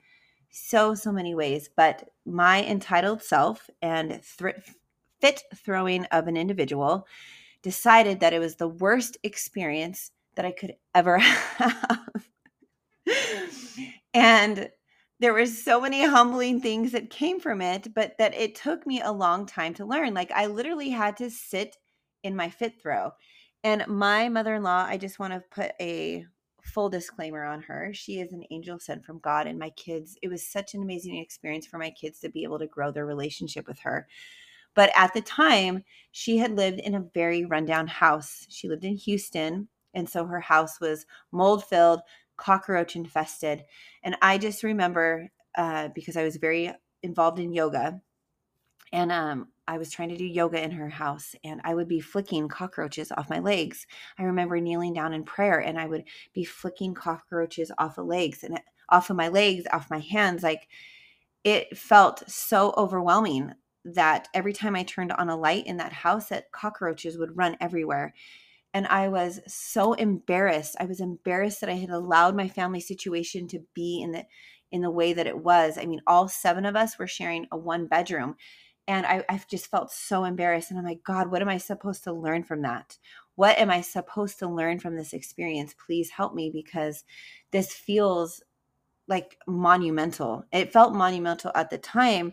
So, 0.50 0.94
so 0.94 1.10
many 1.10 1.34
ways. 1.34 1.68
But 1.76 2.10
my 2.24 2.64
entitled 2.64 3.22
self 3.22 3.68
and 3.82 4.20
fit 4.22 5.42
throwing 5.56 6.04
of 6.06 6.28
an 6.28 6.36
individual 6.36 7.08
decided 7.60 8.20
that 8.20 8.32
it 8.32 8.38
was 8.38 8.54
the 8.54 8.68
worst 8.68 9.16
experience 9.24 10.12
that 10.36 10.44
I 10.44 10.52
could 10.52 10.76
ever 10.94 11.18
have. 11.18 12.28
and 14.14 14.70
there 15.18 15.32
were 15.32 15.46
so 15.46 15.80
many 15.80 16.04
humbling 16.04 16.60
things 16.60 16.92
that 16.92 17.10
came 17.10 17.40
from 17.40 17.60
it, 17.60 17.92
but 17.92 18.16
that 18.18 18.34
it 18.34 18.54
took 18.54 18.86
me 18.86 19.00
a 19.00 19.10
long 19.10 19.44
time 19.44 19.74
to 19.74 19.84
learn. 19.84 20.14
Like 20.14 20.30
I 20.30 20.46
literally 20.46 20.90
had 20.90 21.16
to 21.16 21.30
sit 21.30 21.76
in 22.26 22.36
my 22.36 22.50
fit 22.50 22.80
throw. 22.80 23.12
And 23.64 23.86
my 23.86 24.28
mother 24.28 24.54
in 24.54 24.62
law, 24.62 24.84
I 24.86 24.96
just 24.96 25.18
want 25.18 25.32
to 25.32 25.42
put 25.50 25.72
a 25.80 26.26
full 26.62 26.88
disclaimer 26.88 27.44
on 27.44 27.62
her. 27.62 27.92
She 27.94 28.20
is 28.20 28.32
an 28.32 28.44
angel 28.50 28.78
sent 28.78 29.04
from 29.04 29.18
God. 29.20 29.46
And 29.46 29.58
my 29.58 29.70
kids, 29.70 30.18
it 30.22 30.28
was 30.28 30.46
such 30.46 30.74
an 30.74 30.82
amazing 30.82 31.16
experience 31.16 31.66
for 31.66 31.78
my 31.78 31.90
kids 31.90 32.20
to 32.20 32.28
be 32.28 32.42
able 32.42 32.58
to 32.58 32.66
grow 32.66 32.90
their 32.90 33.06
relationship 33.06 33.66
with 33.66 33.78
her. 33.80 34.06
But 34.74 34.90
at 34.94 35.14
the 35.14 35.22
time, 35.22 35.84
she 36.12 36.36
had 36.36 36.56
lived 36.56 36.80
in 36.80 36.94
a 36.94 37.06
very 37.14 37.44
rundown 37.44 37.86
house. 37.86 38.46
She 38.50 38.68
lived 38.68 38.84
in 38.84 38.96
Houston. 38.96 39.68
And 39.94 40.08
so 40.08 40.26
her 40.26 40.40
house 40.40 40.80
was 40.80 41.06
mold 41.32 41.64
filled, 41.64 42.00
cockroach 42.36 42.96
infested. 42.96 43.64
And 44.02 44.16
I 44.20 44.36
just 44.36 44.62
remember 44.62 45.30
uh, 45.56 45.88
because 45.94 46.16
I 46.16 46.24
was 46.24 46.36
very 46.36 46.72
involved 47.02 47.38
in 47.38 47.52
yoga 47.52 48.00
and 48.92 49.10
um, 49.10 49.48
I 49.68 49.78
was 49.78 49.90
trying 49.90 50.10
to 50.10 50.16
do 50.16 50.24
yoga 50.24 50.62
in 50.62 50.70
her 50.72 50.88
house 50.88 51.34
and 51.44 51.60
I 51.64 51.74
would 51.74 51.88
be 51.88 52.00
flicking 52.00 52.48
cockroaches 52.48 53.12
off 53.12 53.30
my 53.30 53.40
legs. 53.40 53.86
I 54.18 54.24
remember 54.24 54.60
kneeling 54.60 54.94
down 54.94 55.12
in 55.12 55.24
prayer 55.24 55.58
and 55.58 55.78
I 55.78 55.86
would 55.86 56.04
be 56.32 56.44
flicking 56.44 56.94
cockroaches 56.94 57.72
off 57.78 57.98
of 57.98 58.06
legs 58.06 58.44
and 58.44 58.60
off 58.88 59.10
of 59.10 59.16
my 59.16 59.28
legs, 59.28 59.64
off 59.72 59.90
my 59.90 60.00
hands. 60.00 60.42
Like 60.42 60.68
it 61.44 61.76
felt 61.76 62.28
so 62.28 62.74
overwhelming 62.76 63.52
that 63.84 64.28
every 64.34 64.52
time 64.52 64.74
I 64.74 64.82
turned 64.82 65.12
on 65.12 65.28
a 65.28 65.36
light 65.36 65.66
in 65.66 65.76
that 65.76 65.92
house, 65.92 66.28
that 66.28 66.50
cockroaches 66.52 67.18
would 67.18 67.36
run 67.36 67.56
everywhere 67.60 68.14
and 68.76 68.86
I 68.88 69.08
was 69.08 69.40
so 69.46 69.94
embarrassed. 69.94 70.76
I 70.78 70.84
was 70.84 71.00
embarrassed 71.00 71.62
that 71.62 71.70
I 71.70 71.76
had 71.76 71.88
allowed 71.88 72.36
my 72.36 72.46
family 72.46 72.80
situation 72.80 73.48
to 73.48 73.60
be 73.72 74.02
in 74.02 74.12
the 74.12 74.26
in 74.70 74.82
the 74.82 74.90
way 74.90 75.14
that 75.14 75.26
it 75.26 75.38
was. 75.38 75.78
I 75.78 75.86
mean, 75.86 76.02
all 76.06 76.28
seven 76.28 76.66
of 76.66 76.76
us 76.76 76.98
were 76.98 77.06
sharing 77.06 77.46
a 77.50 77.56
one 77.56 77.86
bedroom. 77.86 78.36
And 78.88 79.04
I, 79.04 79.24
I 79.28 79.40
just 79.48 79.66
felt 79.66 79.90
so 79.90 80.24
embarrassed. 80.24 80.70
And 80.70 80.78
I'm 80.78 80.84
like, 80.84 81.02
God, 81.02 81.30
what 81.30 81.42
am 81.42 81.48
I 81.48 81.58
supposed 81.58 82.04
to 82.04 82.12
learn 82.12 82.44
from 82.44 82.62
that? 82.62 82.96
What 83.34 83.58
am 83.58 83.70
I 83.70 83.80
supposed 83.80 84.38
to 84.38 84.48
learn 84.48 84.78
from 84.78 84.96
this 84.96 85.12
experience? 85.12 85.74
Please 85.74 86.10
help 86.10 86.34
me 86.34 86.50
because 86.50 87.04
this 87.50 87.72
feels 87.72 88.42
like 89.08 89.38
monumental. 89.46 90.44
It 90.52 90.72
felt 90.72 90.94
monumental 90.94 91.52
at 91.54 91.70
the 91.70 91.78
time 91.78 92.32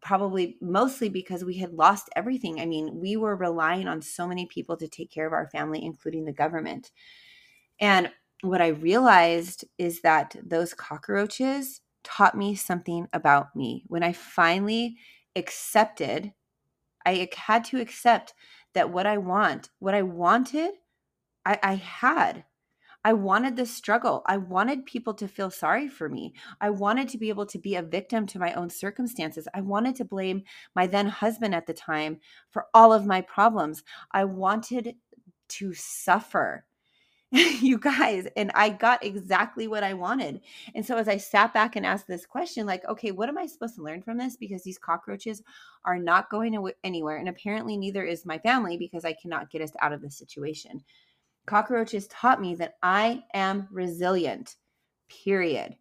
probably 0.00 0.56
mostly 0.60 1.08
because 1.08 1.44
we 1.44 1.56
had 1.56 1.72
lost 1.72 2.08
everything. 2.14 2.60
I 2.60 2.66
mean, 2.66 3.00
we 3.00 3.16
were 3.16 3.36
relying 3.36 3.88
on 3.88 4.00
so 4.00 4.26
many 4.26 4.46
people 4.46 4.76
to 4.76 4.88
take 4.88 5.10
care 5.10 5.26
of 5.26 5.32
our 5.32 5.48
family, 5.48 5.84
including 5.84 6.24
the 6.24 6.32
government. 6.32 6.92
And 7.80 8.10
what 8.42 8.62
I 8.62 8.68
realized 8.68 9.64
is 9.78 10.00
that 10.02 10.36
those 10.44 10.74
cockroaches 10.74 11.80
taught 12.04 12.36
me 12.36 12.54
something 12.54 13.08
about 13.12 13.54
me. 13.56 13.84
When 13.88 14.02
I 14.02 14.12
finally 14.12 14.96
accepted, 15.38 16.32
I 17.06 17.28
had 17.34 17.64
to 17.66 17.80
accept 17.80 18.34
that 18.74 18.90
what 18.90 19.06
I 19.06 19.18
want, 19.18 19.70
what 19.78 19.94
I 19.94 20.02
wanted, 20.02 20.72
I, 21.46 21.58
I 21.62 21.74
had. 21.76 22.44
I 23.04 23.12
wanted 23.12 23.56
this 23.56 23.74
struggle. 23.74 24.22
I 24.26 24.36
wanted 24.36 24.84
people 24.84 25.14
to 25.14 25.28
feel 25.28 25.50
sorry 25.50 25.88
for 25.88 26.08
me. 26.08 26.34
I 26.60 26.70
wanted 26.70 27.08
to 27.10 27.18
be 27.18 27.28
able 27.28 27.46
to 27.46 27.58
be 27.58 27.76
a 27.76 27.82
victim 27.82 28.26
to 28.26 28.38
my 28.38 28.52
own 28.52 28.68
circumstances. 28.68 29.48
I 29.54 29.60
wanted 29.62 29.96
to 29.96 30.04
blame 30.04 30.42
my 30.74 30.86
then 30.86 31.06
husband 31.06 31.54
at 31.54 31.66
the 31.66 31.74
time 31.74 32.18
for 32.50 32.66
all 32.74 32.92
of 32.92 33.06
my 33.06 33.20
problems. 33.22 33.82
I 34.12 34.24
wanted 34.24 34.96
to 35.48 35.72
suffer. 35.74 36.66
you 37.60 37.76
guys, 37.76 38.26
and 38.36 38.50
I 38.54 38.70
got 38.70 39.04
exactly 39.04 39.68
what 39.68 39.84
I 39.84 39.92
wanted. 39.92 40.40
And 40.74 40.84
so 40.84 40.96
as 40.96 41.08
I 41.08 41.18
sat 41.18 41.52
back 41.52 41.76
and 41.76 41.84
asked 41.84 42.06
this 42.06 42.24
question, 42.24 42.64
like, 42.64 42.86
okay, 42.88 43.10
what 43.10 43.28
am 43.28 43.36
I 43.36 43.44
supposed 43.44 43.74
to 43.74 43.82
learn 43.82 44.00
from 44.00 44.16
this? 44.16 44.36
Because 44.36 44.62
these 44.62 44.78
cockroaches 44.78 45.42
are 45.84 45.98
not 45.98 46.30
going 46.30 46.58
anywhere. 46.84 47.18
And 47.18 47.28
apparently, 47.28 47.76
neither 47.76 48.02
is 48.02 48.24
my 48.24 48.38
family 48.38 48.78
because 48.78 49.04
I 49.04 49.12
cannot 49.20 49.50
get 49.50 49.60
us 49.60 49.72
out 49.82 49.92
of 49.92 50.00
this 50.00 50.16
situation. 50.16 50.82
Cockroaches 51.46 52.06
taught 52.06 52.40
me 52.40 52.54
that 52.54 52.76
I 52.82 53.24
am 53.34 53.68
resilient, 53.70 54.56
period. 55.08 55.76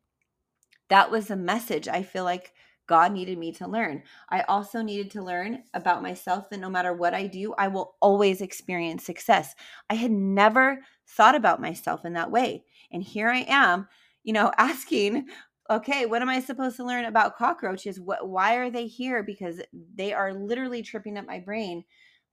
That 0.89 1.11
was 1.11 1.31
a 1.31 1.37
message 1.37 1.87
I 1.87 2.03
feel 2.03 2.25
like 2.25 2.53
God 2.87 3.11
needed 3.11 3.37
me 3.37 3.51
to 3.53 3.67
learn. 3.67 4.03
I 4.29 4.41
also 4.43 4.81
needed 4.81 5.11
to 5.11 5.23
learn 5.23 5.63
about 5.73 6.01
myself 6.01 6.49
that 6.49 6.59
no 6.59 6.69
matter 6.69 6.93
what 6.93 7.13
I 7.13 7.27
do, 7.27 7.53
I 7.57 7.67
will 7.67 7.95
always 8.01 8.41
experience 8.41 9.03
success. 9.03 9.55
I 9.89 9.95
had 9.95 10.11
never 10.11 10.79
thought 11.07 11.35
about 11.35 11.61
myself 11.61 12.05
in 12.05 12.13
that 12.13 12.31
way. 12.31 12.63
And 12.91 13.03
here 13.03 13.29
I 13.29 13.45
am, 13.47 13.87
you 14.23 14.33
know, 14.33 14.51
asking, 14.57 15.27
okay, 15.69 16.05
what 16.05 16.21
am 16.21 16.29
I 16.29 16.39
supposed 16.39 16.77
to 16.77 16.85
learn 16.85 17.05
about 17.05 17.37
cockroaches? 17.37 17.99
What 17.99 18.27
why 18.27 18.55
are 18.55 18.69
they 18.69 18.87
here? 18.87 19.23
Because 19.23 19.61
they 19.95 20.13
are 20.13 20.33
literally 20.33 20.81
tripping 20.81 21.17
up 21.17 21.25
my 21.25 21.39
brain 21.39 21.83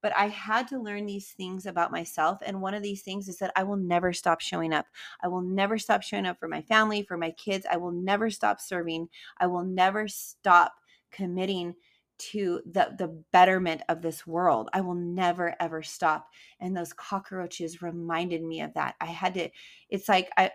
but 0.05 0.15
I 0.15 0.27
had 0.27 0.67
to 0.67 0.77
learn 0.77 1.07
these 1.07 1.31
things 1.31 1.65
about 1.65 1.91
myself. 1.91 2.37
And 2.45 2.61
one 2.61 2.75
of 2.75 2.83
these 2.83 3.01
things 3.01 3.27
is 3.27 3.39
that 3.39 3.51
I 3.55 3.63
will 3.63 3.75
never 3.75 4.13
stop 4.13 4.39
showing 4.39 4.71
up. 4.71 4.85
I 5.23 5.27
will 5.27 5.41
never 5.41 5.79
stop 5.79 6.03
showing 6.03 6.27
up 6.27 6.39
for 6.39 6.47
my 6.47 6.61
family, 6.61 7.01
for 7.01 7.17
my 7.17 7.31
kids. 7.31 7.65
I 7.71 7.77
will 7.77 7.89
never 7.89 8.29
stop 8.29 8.61
serving. 8.61 9.09
I 9.39 9.47
will 9.47 9.63
never 9.63 10.07
stop 10.07 10.73
committing 11.09 11.73
to 12.17 12.61
the 12.65 12.95
the 12.97 13.07
betterment 13.31 13.81
of 13.89 14.01
this 14.01 14.25
world. 14.25 14.69
I 14.73 14.81
will 14.81 14.95
never 14.95 15.55
ever 15.59 15.83
stop. 15.83 16.27
And 16.59 16.75
those 16.75 16.93
cockroaches 16.93 17.81
reminded 17.81 18.43
me 18.43 18.61
of 18.61 18.73
that. 18.75 18.95
I 19.01 19.07
had 19.07 19.33
to 19.35 19.49
it's 19.89 20.09
like 20.09 20.29
I 20.37 20.51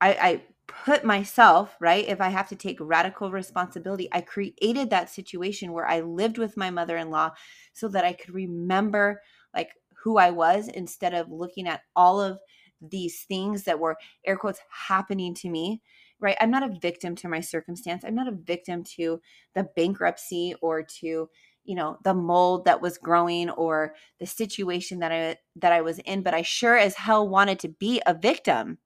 I, 0.00 0.08
I 0.20 0.42
put 0.66 1.04
myself, 1.04 1.76
right? 1.80 2.06
If 2.06 2.20
I 2.20 2.28
have 2.28 2.48
to 2.48 2.56
take 2.56 2.78
radical 2.80 3.30
responsibility, 3.30 4.08
I 4.12 4.20
created 4.20 4.90
that 4.90 5.10
situation 5.10 5.72
where 5.72 5.86
I 5.86 6.00
lived 6.00 6.38
with 6.38 6.56
my 6.56 6.70
mother 6.70 6.96
in 6.96 7.10
law 7.10 7.30
so 7.72 7.88
that 7.88 8.04
I 8.04 8.12
could 8.12 8.34
remember 8.34 9.22
like 9.54 9.70
who 10.02 10.18
I 10.18 10.30
was 10.30 10.68
instead 10.68 11.14
of 11.14 11.30
looking 11.30 11.68
at 11.68 11.82
all 11.96 12.20
of 12.20 12.38
these 12.80 13.22
things 13.22 13.64
that 13.64 13.78
were 13.78 13.96
air 14.26 14.36
quotes 14.36 14.60
happening 14.70 15.34
to 15.34 15.48
me 15.48 15.80
right 16.20 16.36
i'm 16.40 16.50
not 16.50 16.62
a 16.62 16.78
victim 16.80 17.14
to 17.14 17.28
my 17.28 17.40
circumstance 17.40 18.04
i'm 18.04 18.14
not 18.14 18.28
a 18.28 18.32
victim 18.32 18.82
to 18.84 19.20
the 19.54 19.64
bankruptcy 19.76 20.54
or 20.62 20.82
to 20.82 21.28
you 21.64 21.74
know 21.74 21.98
the 22.04 22.14
mold 22.14 22.64
that 22.66 22.80
was 22.82 22.98
growing 22.98 23.50
or 23.50 23.94
the 24.20 24.26
situation 24.26 24.98
that 25.00 25.12
i 25.12 25.36
that 25.56 25.72
i 25.72 25.80
was 25.80 25.98
in 26.00 26.22
but 26.22 26.34
i 26.34 26.42
sure 26.42 26.76
as 26.76 26.94
hell 26.94 27.28
wanted 27.28 27.58
to 27.58 27.68
be 27.68 28.00
a 28.06 28.14
victim 28.14 28.78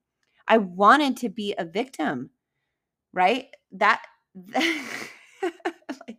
I 0.48 0.58
wanted 0.58 1.18
to 1.18 1.28
be 1.28 1.54
a 1.58 1.64
victim, 1.64 2.30
right? 3.12 3.46
That, 3.72 4.02
like, 4.54 6.18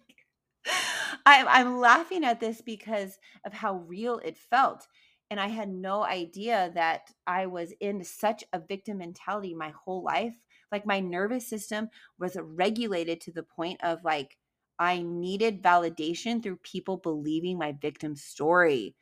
I, 1.25 1.45
I'm 1.47 1.79
laughing 1.79 2.23
at 2.23 2.39
this 2.39 2.61
because 2.61 3.17
of 3.45 3.53
how 3.53 3.77
real 3.87 4.19
it 4.23 4.37
felt. 4.37 4.85
And 5.31 5.39
I 5.39 5.47
had 5.47 5.69
no 5.69 6.03
idea 6.03 6.71
that 6.75 7.01
I 7.27 7.47
was 7.47 7.73
in 7.79 8.03
such 8.03 8.43
a 8.53 8.59
victim 8.59 8.99
mentality 8.99 9.53
my 9.53 9.73
whole 9.83 10.03
life. 10.03 10.35
Like 10.71 10.85
my 10.85 10.99
nervous 10.99 11.47
system 11.47 11.89
was 12.17 12.37
regulated 12.39 13.21
to 13.21 13.31
the 13.31 13.43
point 13.43 13.83
of 13.83 14.03
like, 14.03 14.37
I 14.77 15.01
needed 15.01 15.61
validation 15.61 16.41
through 16.41 16.57
people 16.57 16.97
believing 16.97 17.57
my 17.57 17.73
victim 17.73 18.15
story. 18.15 18.95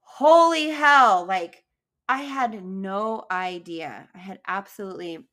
Holy 0.00 0.68
hell. 0.68 1.24
Like, 1.26 1.64
I 2.08 2.22
had 2.22 2.64
no 2.64 3.24
idea. 3.30 4.08
I 4.14 4.18
had 4.18 4.40
absolutely 4.46 5.26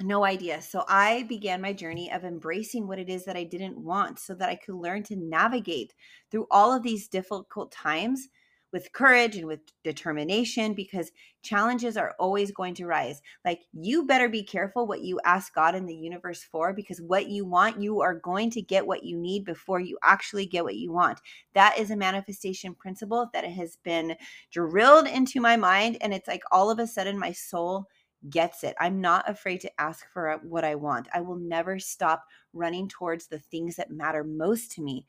no 0.00 0.24
idea. 0.24 0.60
So 0.62 0.84
I 0.88 1.24
began 1.24 1.60
my 1.60 1.72
journey 1.72 2.10
of 2.10 2.24
embracing 2.24 2.88
what 2.88 2.98
it 2.98 3.08
is 3.08 3.24
that 3.24 3.36
I 3.36 3.44
didn't 3.44 3.78
want 3.78 4.18
so 4.18 4.34
that 4.34 4.48
I 4.48 4.56
could 4.56 4.74
learn 4.74 5.02
to 5.04 5.16
navigate 5.16 5.94
through 6.30 6.46
all 6.50 6.72
of 6.72 6.82
these 6.82 7.08
difficult 7.08 7.70
times 7.70 8.28
with 8.72 8.92
courage 8.92 9.36
and 9.36 9.46
with 9.46 9.60
determination 9.84 10.72
because 10.72 11.12
challenges 11.42 11.96
are 11.96 12.14
always 12.18 12.50
going 12.50 12.74
to 12.74 12.86
rise. 12.86 13.20
Like 13.44 13.62
you 13.72 14.06
better 14.06 14.28
be 14.28 14.42
careful 14.42 14.86
what 14.86 15.02
you 15.02 15.20
ask 15.24 15.54
God 15.54 15.74
in 15.74 15.86
the 15.86 15.94
universe 15.94 16.42
for 16.42 16.72
because 16.72 17.00
what 17.00 17.28
you 17.28 17.44
want, 17.44 17.80
you 17.80 18.00
are 18.00 18.14
going 18.14 18.50
to 18.50 18.62
get 18.62 18.86
what 18.86 19.04
you 19.04 19.18
need 19.18 19.44
before 19.44 19.80
you 19.80 19.98
actually 20.02 20.46
get 20.46 20.64
what 20.64 20.76
you 20.76 20.92
want. 20.92 21.20
That 21.54 21.78
is 21.78 21.90
a 21.90 21.96
manifestation 21.96 22.74
principle 22.74 23.28
that 23.32 23.44
has 23.44 23.76
been 23.84 24.16
drilled 24.50 25.06
into 25.06 25.40
my 25.40 25.56
mind 25.56 25.98
and 26.00 26.14
it's 26.14 26.28
like 26.28 26.42
all 26.50 26.70
of 26.70 26.78
a 26.78 26.86
sudden 26.86 27.18
my 27.18 27.32
soul 27.32 27.86
gets 28.30 28.64
it. 28.64 28.76
I'm 28.80 29.00
not 29.00 29.28
afraid 29.28 29.60
to 29.62 29.80
ask 29.80 30.06
for 30.12 30.38
what 30.42 30.64
I 30.64 30.76
want. 30.76 31.08
I 31.12 31.20
will 31.20 31.36
never 31.36 31.78
stop 31.78 32.24
running 32.52 32.88
towards 32.88 33.26
the 33.26 33.38
things 33.38 33.76
that 33.76 33.90
matter 33.90 34.24
most 34.24 34.72
to 34.72 34.82
me. 34.82 35.04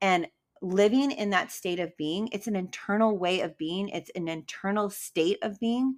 And 0.00 0.26
living 0.62 1.10
in 1.10 1.30
that 1.30 1.52
state 1.52 1.80
of 1.80 1.96
being, 1.96 2.28
it's 2.32 2.46
an 2.46 2.56
internal 2.56 3.18
way 3.18 3.40
of 3.40 3.56
being, 3.58 3.88
it's 3.90 4.10
an 4.14 4.28
internal 4.28 4.90
state 4.90 5.38
of 5.42 5.58
being 5.60 5.96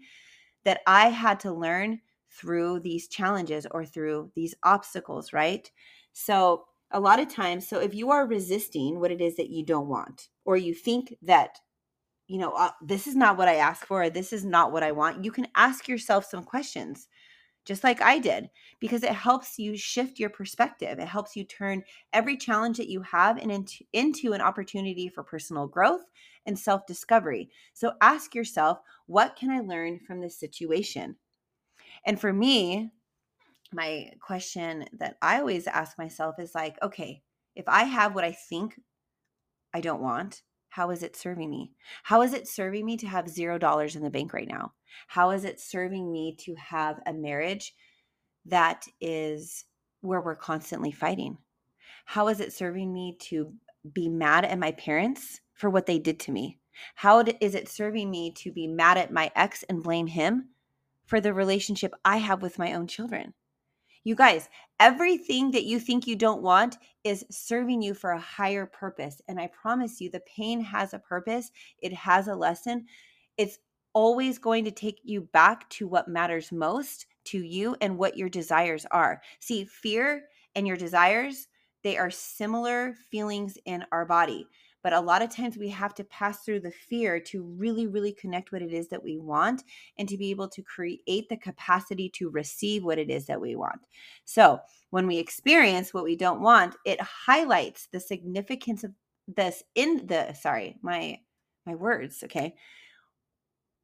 that 0.65 0.81
I 0.87 1.09
had 1.09 1.41
to 1.41 1.53
learn 1.53 2.01
through 2.31 2.81
these 2.81 3.09
challenges 3.09 3.67
or 3.71 3.85
through 3.85 4.31
these 4.35 4.55
obstacles, 4.63 5.33
right? 5.33 5.71
So, 6.13 6.65
a 6.91 7.01
lot 7.01 7.21
of 7.21 7.29
times, 7.29 7.69
so 7.69 7.81
if 7.81 7.95
you 7.95 8.11
are 8.11 8.27
resisting 8.27 8.99
what 8.99 9.11
it 9.11 9.21
is 9.21 9.37
that 9.37 9.51
you 9.51 9.63
don't 9.65 9.89
want, 9.89 10.29
or 10.47 10.57
you 10.57 10.73
think 10.73 11.15
that, 11.23 11.59
you 12.29 12.39
know, 12.39 12.53
uh, 12.53 12.71
this 12.83 13.07
is 13.07 13.15
not 13.15 13.37
what 13.37 13.49
I 13.49 13.57
ask 13.57 13.85
for, 13.87 14.05
or 14.05 14.11
this 14.11 14.33
is 14.33 14.45
not 14.45 14.73
what 14.73 14.83
I 14.83 14.93
want, 14.93 15.23
you 15.23 15.31
can 15.31 15.49
ask 15.55 15.87
yourself 15.87 16.25
some 16.25 16.43
questions 16.45 17.07
just 17.69 17.85
like 17.85 18.01
I 18.01 18.19
did, 18.19 18.49
because 18.81 19.03
it 19.03 19.13
helps 19.13 19.59
you 19.59 19.77
shift 19.77 20.19
your 20.19 20.31
perspective. 20.31 20.99
It 20.99 21.07
helps 21.07 21.37
you 21.37 21.45
turn 21.45 21.85
every 22.15 22.39
challenge 22.39 22.79
that 22.79 22.89
you 22.89 23.03
have 23.03 23.37
into, 23.37 23.85
into 23.93 24.33
an 24.33 24.41
opportunity 24.41 25.11
for 25.11 25.23
personal 25.23 25.67
growth 25.67 26.07
and 26.47 26.59
self 26.59 26.87
discovery. 26.87 27.51
So 27.75 27.93
ask 28.01 28.35
yourself, 28.35 28.79
what 29.05 29.37
can 29.37 29.51
I 29.51 29.61
learn 29.61 30.01
from 30.01 30.23
this 30.23 30.41
situation? 30.41 31.17
And 32.07 32.19
for 32.19 32.33
me, 32.33 32.91
my 33.71 34.13
question 34.19 34.87
that 34.95 35.19
I 35.21 35.39
always 35.39 35.67
ask 35.67 35.99
myself 35.99 36.37
is 36.39 36.55
like, 36.55 36.79
okay, 36.83 37.23
if 37.55 37.69
I 37.69 37.85
have 37.85 38.15
what 38.15 38.25
I 38.25 38.33
think 38.33 38.81
I 39.75 39.83
don't 39.83 40.01
want, 40.01 40.41
how 40.69 40.91
is 40.91 41.03
it 41.03 41.17
serving 41.17 41.51
me? 41.51 41.73
How 42.03 42.23
is 42.23 42.33
it 42.33 42.47
serving 42.47 42.85
me 42.85 42.97
to 42.99 43.07
have 43.07 43.29
zero 43.29 43.59
dollars 43.59 43.97
in 43.97 44.03
the 44.03 44.11
bank 44.11 44.33
right 44.33 44.49
now? 44.49 44.73
How 45.07 45.31
is 45.31 45.45
it 45.45 45.61
serving 45.61 46.11
me 46.11 46.37
to 46.41 46.55
have 46.57 47.01
a 47.07 47.13
marriage 47.13 47.75
that 48.47 48.87
is 49.01 49.65
where 50.01 50.21
we're 50.21 50.37
constantly 50.37 50.93
fighting? 50.93 51.39
How 52.05 52.29
is 52.29 52.41
it 52.41 52.53
serving 52.53 52.93
me 52.93 53.17
to 53.21 53.53
be 53.93 54.09
mad 54.09 54.45
at 54.45 54.59
my 54.59 54.73
parents 54.73 55.41
for 55.55 55.71
what 55.71 55.87
they 55.87 55.99
did 55.99 56.21
to 56.21 56.33
me? 56.33 56.59
How 56.95 57.25
is 57.41 57.55
it 57.55 57.69
serving 57.69 58.11
me 58.11 58.33
to 58.33 58.53
be 58.53 58.67
mad 58.67 58.99
at 58.99 59.13
my 59.13 59.31
ex 59.35 59.65
and 59.65 59.83
blame 59.83 60.07
him 60.07 60.51
for 61.07 61.21
the 61.21 61.35
relationship 61.35 61.93
I 62.05 62.19
have 62.19 62.43
with 62.43 62.59
my 62.59 62.75
own 62.75 62.87
children? 62.87 63.35
You 64.05 64.15
guys, 64.15 64.49
everything 64.81 65.51
that 65.53 65.65
you 65.65 65.79
think 65.81 66.07
you 66.07 66.17
don't 66.17 66.43
want 66.43 66.79
is 67.05 67.25
serving 67.31 67.83
you 67.83 67.95
for 67.95 68.13
a 68.13 68.21
higher 68.21 68.67
purpose. 68.67 69.21
And 69.29 69.41
I 69.41 69.49
promise 69.49 70.01
you, 70.01 70.11
the 70.11 70.21
pain 70.21 70.61
has 70.61 70.95
a 70.95 70.99
purpose, 70.99 71.51
it 71.79 71.93
has 71.93 72.29
a 72.29 72.35
lesson. 72.35 72.87
It's 73.37 73.59
always 73.93 74.39
going 74.39 74.65
to 74.65 74.71
take 74.71 75.01
you 75.03 75.23
back 75.33 75.69
to 75.71 75.89
what 75.89 76.09
matters 76.09 76.53
most 76.53 77.07
to 77.25 77.39
you 77.39 77.77
and 77.81 77.99
what 77.99 78.17
your 78.17 78.29
desires 78.29 78.87
are. 78.91 79.21
See, 79.41 79.65
fear 79.65 80.25
and 80.55 80.67
your 80.67 80.77
desires, 80.77 81.49
they 81.83 81.97
are 81.97 82.11
similar 82.11 82.95
feelings 83.11 83.59
in 83.65 83.85
our 83.93 84.05
body. 84.05 84.47
But 84.83 84.93
a 84.93 85.01
lot 85.01 85.23
of 85.23 85.31
times 85.31 85.57
we 85.57 85.69
have 85.71 85.95
to 85.97 86.05
pass 86.05 86.45
through 86.45 86.61
the 86.61 86.71
fear 86.71 87.19
to 87.21 87.43
really, 87.43 87.87
really 87.87 88.13
connect 88.13 88.53
what 88.53 88.63
it 88.63 88.73
is 88.73 88.89
that 88.89 89.03
we 89.03 89.19
want 89.19 89.65
and 89.99 90.09
to 90.09 90.17
be 90.17 90.31
able 90.31 90.49
to 90.49 90.63
create 90.63 91.29
the 91.29 91.37
capacity 91.37 92.09
to 92.11 92.31
receive 92.31 92.85
what 92.85 92.99
it 92.99 93.11
is 93.11 93.27
that 93.27 93.41
we 93.41 93.57
want. 93.57 93.81
So 94.25 94.61
when 94.91 95.07
we 95.07 95.19
experience 95.19 95.93
what 95.93 96.05
we 96.05 96.17
don't 96.17 96.41
want, 96.41 96.77
it 96.85 97.01
highlights 97.01 97.89
the 97.93 98.01
significance 98.01 98.85
of 98.85 98.93
this 99.27 99.63
in 99.75 100.07
the, 100.07 100.33
sorry, 100.35 100.77
my, 100.83 101.19
my 101.67 101.75
words, 101.75 102.23
okay? 102.25 102.55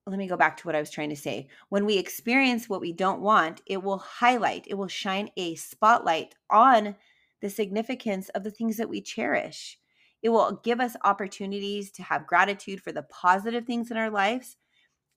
let 0.06 0.18
me 0.18 0.26
go 0.26 0.36
back 0.36 0.56
to 0.58 0.68
what 0.68 0.76
I 0.76 0.80
was 0.80 0.90
trying 0.90 1.08
to 1.10 1.16
say. 1.16 1.48
When 1.70 1.86
we 1.86 1.96
experience 1.96 2.68
what 2.68 2.80
we 2.80 2.92
don't 2.92 3.22
want, 3.22 3.62
it 3.66 3.82
will 3.82 3.98
highlight, 3.98 4.66
it 4.68 4.74
will 4.74 4.88
shine 4.88 5.30
a 5.36 5.54
spotlight 5.54 6.34
on 6.50 6.94
the 7.40 7.48
significance 7.48 8.28
of 8.30 8.44
the 8.44 8.50
things 8.50 8.76
that 8.76 8.88
we 8.88 9.00
cherish. 9.00 9.78
It 10.24 10.30
will 10.30 10.58
give 10.64 10.80
us 10.80 10.96
opportunities 11.04 11.92
to 11.92 12.02
have 12.02 12.26
gratitude 12.26 12.80
for 12.80 12.92
the 12.92 13.02
positive 13.02 13.66
things 13.66 13.90
in 13.90 13.98
our 13.98 14.08
lives. 14.08 14.56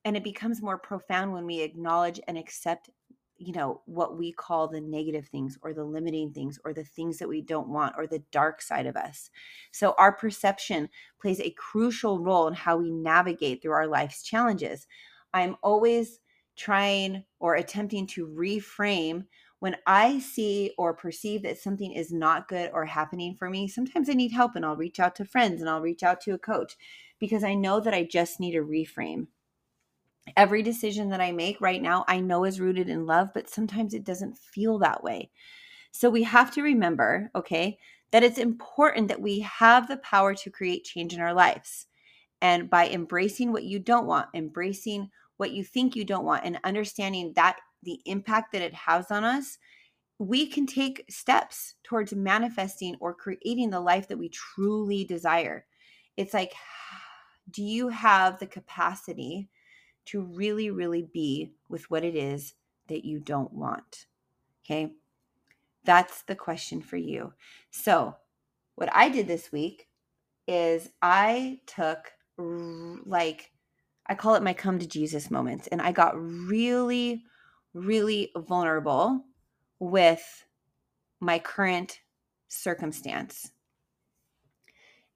And 0.04 0.18
it 0.18 0.22
becomes 0.22 0.60
more 0.60 0.76
profound 0.76 1.32
when 1.32 1.46
we 1.46 1.62
acknowledge 1.62 2.20
and 2.28 2.36
accept, 2.36 2.90
you 3.38 3.54
know, 3.54 3.80
what 3.86 4.18
we 4.18 4.32
call 4.32 4.68
the 4.68 4.82
negative 4.82 5.26
things 5.28 5.58
or 5.62 5.72
the 5.72 5.82
limiting 5.82 6.32
things 6.32 6.58
or 6.62 6.74
the 6.74 6.84
things 6.84 7.16
that 7.18 7.28
we 7.28 7.40
don't 7.40 7.70
want 7.70 7.94
or 7.96 8.06
the 8.06 8.22
dark 8.30 8.60
side 8.60 8.84
of 8.84 8.96
us. 8.96 9.30
So 9.72 9.94
our 9.96 10.12
perception 10.12 10.90
plays 11.20 11.40
a 11.40 11.50
crucial 11.52 12.20
role 12.20 12.46
in 12.46 12.54
how 12.54 12.76
we 12.76 12.90
navigate 12.90 13.62
through 13.62 13.72
our 13.72 13.86
life's 13.86 14.22
challenges. 14.22 14.86
I'm 15.32 15.56
always 15.62 16.20
trying 16.54 17.24
or 17.38 17.54
attempting 17.54 18.06
to 18.08 18.26
reframe 18.26 19.24
when 19.60 19.76
I 19.86 20.20
see 20.20 20.72
or 20.78 20.94
perceive 20.94 21.42
that 21.42 21.58
something 21.58 21.92
is 21.92 22.12
not 22.12 22.48
good 22.48 22.70
or 22.72 22.84
happening 22.86 23.34
for 23.34 23.50
me, 23.50 23.66
sometimes 23.66 24.08
I 24.08 24.12
need 24.12 24.32
help 24.32 24.54
and 24.54 24.64
I'll 24.64 24.76
reach 24.76 25.00
out 25.00 25.16
to 25.16 25.24
friends 25.24 25.60
and 25.60 25.68
I'll 25.68 25.80
reach 25.80 26.02
out 26.02 26.20
to 26.22 26.34
a 26.34 26.38
coach 26.38 26.76
because 27.18 27.42
I 27.42 27.54
know 27.54 27.80
that 27.80 27.94
I 27.94 28.04
just 28.04 28.38
need 28.38 28.54
a 28.54 28.60
reframe. 28.60 29.26
Every 30.36 30.62
decision 30.62 31.08
that 31.08 31.20
I 31.20 31.32
make 31.32 31.60
right 31.60 31.82
now, 31.82 32.04
I 32.06 32.20
know 32.20 32.44
is 32.44 32.60
rooted 32.60 32.88
in 32.88 33.06
love, 33.06 33.30
but 33.34 33.48
sometimes 33.48 33.94
it 33.94 34.04
doesn't 34.04 34.38
feel 34.38 34.78
that 34.78 35.02
way. 35.02 35.30
So 35.90 36.10
we 36.10 36.22
have 36.24 36.52
to 36.52 36.62
remember, 36.62 37.30
okay, 37.34 37.78
that 38.10 38.22
it's 38.22 38.38
important 38.38 39.08
that 39.08 39.20
we 39.20 39.40
have 39.40 39.88
the 39.88 39.96
power 39.98 40.34
to 40.34 40.50
create 40.50 40.84
change 40.84 41.14
in 41.14 41.20
our 41.20 41.34
lives. 41.34 41.86
And 42.40 42.70
by 42.70 42.88
embracing 42.88 43.52
what 43.52 43.64
you 43.64 43.78
don't 43.78 44.06
want, 44.06 44.28
embracing 44.34 45.10
what 45.38 45.50
you 45.50 45.64
think 45.64 45.96
you 45.96 46.04
don't 46.04 46.24
want, 46.24 46.44
and 46.44 46.60
understanding 46.62 47.32
that 47.34 47.58
the 47.82 48.00
impact 48.06 48.52
that 48.52 48.62
it 48.62 48.74
has 48.74 49.10
on 49.10 49.24
us, 49.24 49.58
we 50.18 50.46
can 50.46 50.66
take 50.66 51.04
steps 51.08 51.74
towards 51.84 52.12
manifesting 52.12 52.96
or 53.00 53.14
creating 53.14 53.70
the 53.70 53.80
life 53.80 54.08
that 54.08 54.18
we 54.18 54.28
truly 54.28 55.04
desire. 55.04 55.64
It's 56.16 56.34
like, 56.34 56.52
do 57.50 57.62
you 57.62 57.88
have 57.88 58.38
the 58.38 58.46
capacity 58.46 59.48
to 60.06 60.22
really, 60.22 60.70
really 60.70 61.08
be 61.12 61.52
with 61.68 61.90
what 61.90 62.04
it 62.04 62.14
is 62.14 62.54
that 62.88 63.04
you 63.04 63.20
don't 63.20 63.52
want? 63.52 64.06
Okay. 64.64 64.92
That's 65.84 66.22
the 66.22 66.34
question 66.34 66.82
for 66.82 66.96
you. 66.96 67.32
So, 67.70 68.14
what 68.74 68.94
I 68.94 69.08
did 69.08 69.26
this 69.26 69.50
week 69.50 69.88
is 70.46 70.90
I 71.00 71.60
took 71.66 72.12
like, 72.36 73.50
I 74.06 74.14
call 74.14 74.34
it 74.34 74.42
my 74.42 74.52
come 74.52 74.78
to 74.78 74.86
Jesus 74.86 75.30
moments, 75.30 75.66
and 75.68 75.80
I 75.80 75.92
got 75.92 76.14
really 76.16 77.24
really 77.74 78.32
vulnerable 78.36 79.24
with 79.78 80.44
my 81.20 81.38
current 81.38 82.00
circumstance. 82.48 83.50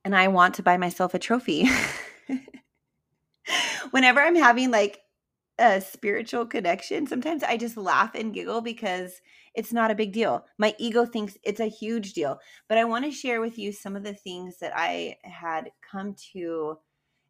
And 0.05 0.17
I 0.17 0.29
want 0.29 0.55
to 0.57 0.63
buy 0.63 0.77
myself 0.77 1.15
a 1.15 1.19
trophy. 1.19 1.69
Whenever 3.91 4.21
I'm 4.21 4.37
having 4.37 4.71
like 4.71 5.01
a 5.59 5.81
spiritual 5.81 6.47
connection, 6.47 7.07
sometimes 7.07 7.43
I 7.43 7.57
just 7.57 7.77
laugh 7.77 8.15
and 8.15 8.35
giggle 8.35 8.61
because 8.61 9.21
it's 9.55 9.73
not 9.73 9.91
a 9.91 9.95
big 9.95 10.13
deal. 10.13 10.45
My 10.59 10.75
ego 10.79 11.05
thinks 11.05 11.37
it's 11.43 11.61
a 11.61 11.67
huge 11.67 12.15
deal. 12.15 12.39
But 12.69 12.79
I 12.79 12.85
want 12.85 13.05
to 13.05 13.11
share 13.11 13.41
with 13.41 13.59
you 13.59 13.73
some 13.73 13.97
of 13.97 14.03
the 14.03 14.15
things 14.15 14.59
that 14.59 14.73
I 14.75 15.17
had 15.23 15.71
come 15.89 16.15
to 16.33 16.79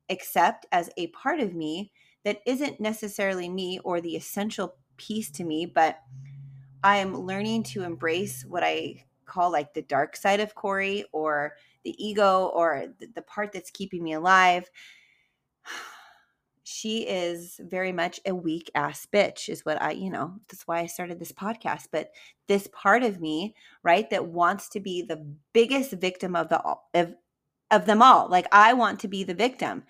accept 0.08 0.66
as 0.72 0.90
a 0.96 1.08
part 1.08 1.40
of 1.40 1.54
me 1.54 1.92
that 2.24 2.40
isn't 2.46 2.80
necessarily 2.80 3.48
me 3.48 3.80
or 3.84 4.00
the 4.00 4.16
essential 4.16 4.76
piece 4.96 5.30
to 5.32 5.44
me, 5.44 5.66
but 5.66 6.00
I'm 6.82 7.14
learning 7.26 7.64
to 7.64 7.84
embrace 7.84 8.44
what 8.44 8.62
I 8.62 9.04
call 9.24 9.50
like 9.50 9.72
the 9.72 9.82
dark 9.82 10.16
side 10.16 10.40
of 10.40 10.54
Corey 10.54 11.04
or 11.12 11.54
the 11.84 11.94
ego 12.04 12.50
or 12.54 12.86
the 13.14 13.22
part 13.22 13.52
that's 13.52 13.70
keeping 13.70 14.02
me 14.02 14.12
alive. 14.14 14.70
She 16.64 17.00
is 17.00 17.60
very 17.60 17.90
much 17.92 18.20
a 18.24 18.34
weak 18.34 18.70
ass 18.74 19.06
bitch, 19.12 19.48
is 19.48 19.64
what 19.64 19.82
I, 19.82 19.90
you 19.90 20.10
know, 20.10 20.34
that's 20.48 20.62
why 20.62 20.78
I 20.78 20.86
started 20.86 21.18
this 21.18 21.32
podcast. 21.32 21.88
But 21.90 22.12
this 22.46 22.68
part 22.72 23.02
of 23.02 23.20
me, 23.20 23.56
right, 23.82 24.08
that 24.10 24.26
wants 24.26 24.68
to 24.70 24.80
be 24.80 25.02
the 25.02 25.26
biggest 25.52 25.90
victim 25.90 26.36
of 26.36 26.48
the 26.48 26.62
of 26.94 27.14
of 27.72 27.86
them 27.86 28.00
all. 28.00 28.28
Like 28.28 28.46
I 28.52 28.74
want 28.74 29.00
to 29.00 29.08
be 29.08 29.24
the 29.24 29.34
victim. 29.34 29.82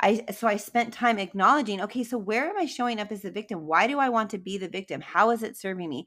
I 0.00 0.24
so 0.32 0.48
I 0.48 0.56
spent 0.56 0.92
time 0.92 1.18
acknowledging, 1.18 1.80
okay, 1.82 2.04
so 2.04 2.18
where 2.18 2.48
am 2.48 2.56
I 2.58 2.66
showing 2.66 3.00
up 3.00 3.12
as 3.12 3.22
the 3.22 3.30
victim? 3.30 3.66
Why 3.66 3.86
do 3.86 3.98
I 3.98 4.08
want 4.08 4.30
to 4.30 4.38
be 4.38 4.58
the 4.58 4.68
victim? 4.68 5.00
How 5.00 5.30
is 5.30 5.42
it 5.42 5.56
serving 5.56 5.88
me? 5.88 6.06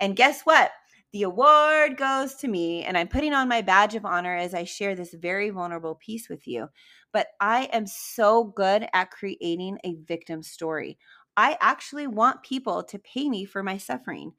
And 0.00 0.16
guess 0.16 0.42
what? 0.42 0.72
The 1.12 1.22
award 1.22 1.96
goes 1.96 2.34
to 2.36 2.48
me, 2.48 2.82
and 2.82 2.98
I'm 2.98 3.06
putting 3.06 3.32
on 3.34 3.48
my 3.48 3.62
badge 3.62 3.94
of 3.94 4.04
honor 4.04 4.34
as 4.36 4.52
I 4.52 4.64
share 4.64 4.96
this 4.96 5.14
very 5.14 5.50
vulnerable 5.50 5.94
piece 5.94 6.28
with 6.28 6.48
you. 6.48 6.68
But 7.12 7.28
I 7.40 7.64
am 7.72 7.86
so 7.86 8.44
good 8.44 8.88
at 8.92 9.12
creating 9.12 9.78
a 9.84 9.94
victim 9.94 10.42
story. 10.42 10.98
I 11.36 11.56
actually 11.60 12.08
want 12.08 12.42
people 12.42 12.82
to 12.82 12.98
pay 12.98 13.28
me 13.28 13.44
for 13.44 13.62
my 13.62 13.78
suffering. 13.78 14.32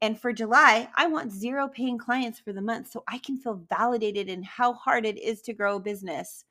And 0.00 0.18
for 0.18 0.32
July, 0.32 0.88
I 0.96 1.06
want 1.06 1.32
zero 1.32 1.68
paying 1.68 1.98
clients 1.98 2.38
for 2.38 2.52
the 2.52 2.62
month 2.62 2.90
so 2.90 3.04
I 3.06 3.18
can 3.18 3.36
feel 3.36 3.62
validated 3.68 4.28
in 4.28 4.42
how 4.42 4.72
hard 4.72 5.06
it 5.06 5.18
is 5.18 5.42
to 5.42 5.52
grow 5.52 5.76
a 5.76 5.80
business. 5.80 6.44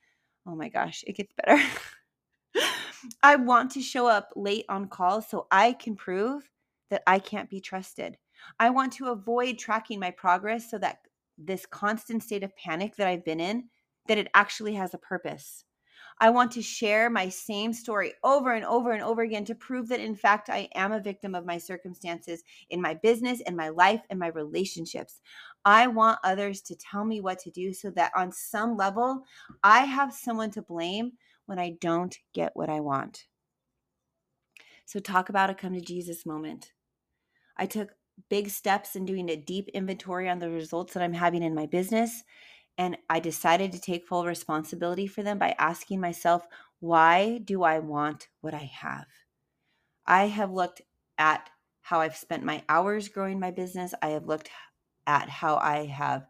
Oh 0.45 0.55
my 0.55 0.69
gosh, 0.69 1.03
it 1.07 1.13
gets 1.15 1.33
better. 1.33 1.61
I 3.23 3.35
want 3.35 3.71
to 3.71 3.81
show 3.81 4.07
up 4.07 4.29
late 4.35 4.65
on 4.69 4.87
calls 4.87 5.27
so 5.27 5.47
I 5.51 5.73
can 5.73 5.95
prove 5.95 6.49
that 6.89 7.03
I 7.07 7.19
can't 7.19 7.49
be 7.49 7.59
trusted. 7.61 8.17
I 8.59 8.69
want 8.69 8.93
to 8.93 9.07
avoid 9.07 9.57
tracking 9.57 9.99
my 9.99 10.11
progress 10.11 10.69
so 10.69 10.77
that 10.79 10.99
this 11.37 11.65
constant 11.65 12.23
state 12.23 12.43
of 12.43 12.55
panic 12.55 12.95
that 12.97 13.07
I've 13.07 13.25
been 13.25 13.39
in 13.39 13.69
that 14.07 14.17
it 14.17 14.27
actually 14.33 14.75
has 14.75 14.93
a 14.93 14.97
purpose. 14.99 15.63
I 16.19 16.31
want 16.31 16.51
to 16.53 16.63
share 16.63 17.09
my 17.09 17.29
same 17.29 17.73
story 17.73 18.13
over 18.23 18.53
and 18.53 18.65
over 18.65 18.91
and 18.93 19.03
over 19.03 19.21
again 19.21 19.45
to 19.45 19.55
prove 19.55 19.89
that, 19.89 19.99
in 19.99 20.15
fact, 20.15 20.49
I 20.49 20.69
am 20.75 20.91
a 20.93 21.01
victim 21.01 21.35
of 21.35 21.45
my 21.45 21.59
circumstances 21.59 22.43
in 22.69 22.81
my 22.81 22.95
business, 22.95 23.41
in 23.41 23.55
my 23.55 23.69
life, 23.69 24.01
in 24.09 24.19
my 24.19 24.27
relationships. 24.27 25.21
I 25.65 25.87
want 25.87 26.19
others 26.23 26.61
to 26.63 26.75
tell 26.75 27.05
me 27.05 27.21
what 27.21 27.39
to 27.39 27.51
do 27.51 27.73
so 27.73 27.89
that 27.91 28.11
on 28.15 28.31
some 28.31 28.75
level, 28.75 29.23
I 29.63 29.81
have 29.81 30.13
someone 30.13 30.51
to 30.51 30.61
blame 30.61 31.13
when 31.45 31.59
I 31.59 31.75
don't 31.81 32.15
get 32.33 32.55
what 32.55 32.69
I 32.69 32.79
want. 32.79 33.25
So, 34.85 34.99
talk 34.99 35.29
about 35.29 35.49
a 35.49 35.53
come 35.53 35.73
to 35.73 35.81
Jesus 35.81 36.25
moment. 36.25 36.73
I 37.57 37.65
took 37.65 37.91
big 38.29 38.49
steps 38.49 38.95
in 38.95 39.05
doing 39.05 39.29
a 39.29 39.35
deep 39.35 39.69
inventory 39.69 40.29
on 40.29 40.39
the 40.39 40.49
results 40.49 40.93
that 40.93 41.03
I'm 41.03 41.13
having 41.13 41.43
in 41.43 41.55
my 41.55 41.65
business 41.65 42.23
and 42.77 42.97
I 43.09 43.19
decided 43.19 43.71
to 43.71 43.81
take 43.81 44.07
full 44.07 44.25
responsibility 44.25 45.07
for 45.07 45.21
them 45.23 45.37
by 45.37 45.55
asking 45.59 45.99
myself, 45.99 46.47
why 46.79 47.39
do 47.43 47.63
I 47.63 47.79
want 47.79 48.29
what 48.41 48.53
I 48.53 48.69
have? 48.73 49.05
I 50.07 50.27
have 50.27 50.51
looked 50.51 50.81
at 51.17 51.49
how 51.81 51.99
I've 51.99 52.15
spent 52.15 52.43
my 52.43 52.63
hours 52.69 53.09
growing 53.09 53.39
my 53.39 53.51
business. 53.51 53.93
I 54.01 54.09
have 54.09 54.25
looked 54.25 54.49
at 55.07 55.29
how 55.29 55.57
I 55.57 55.85
have 55.85 56.27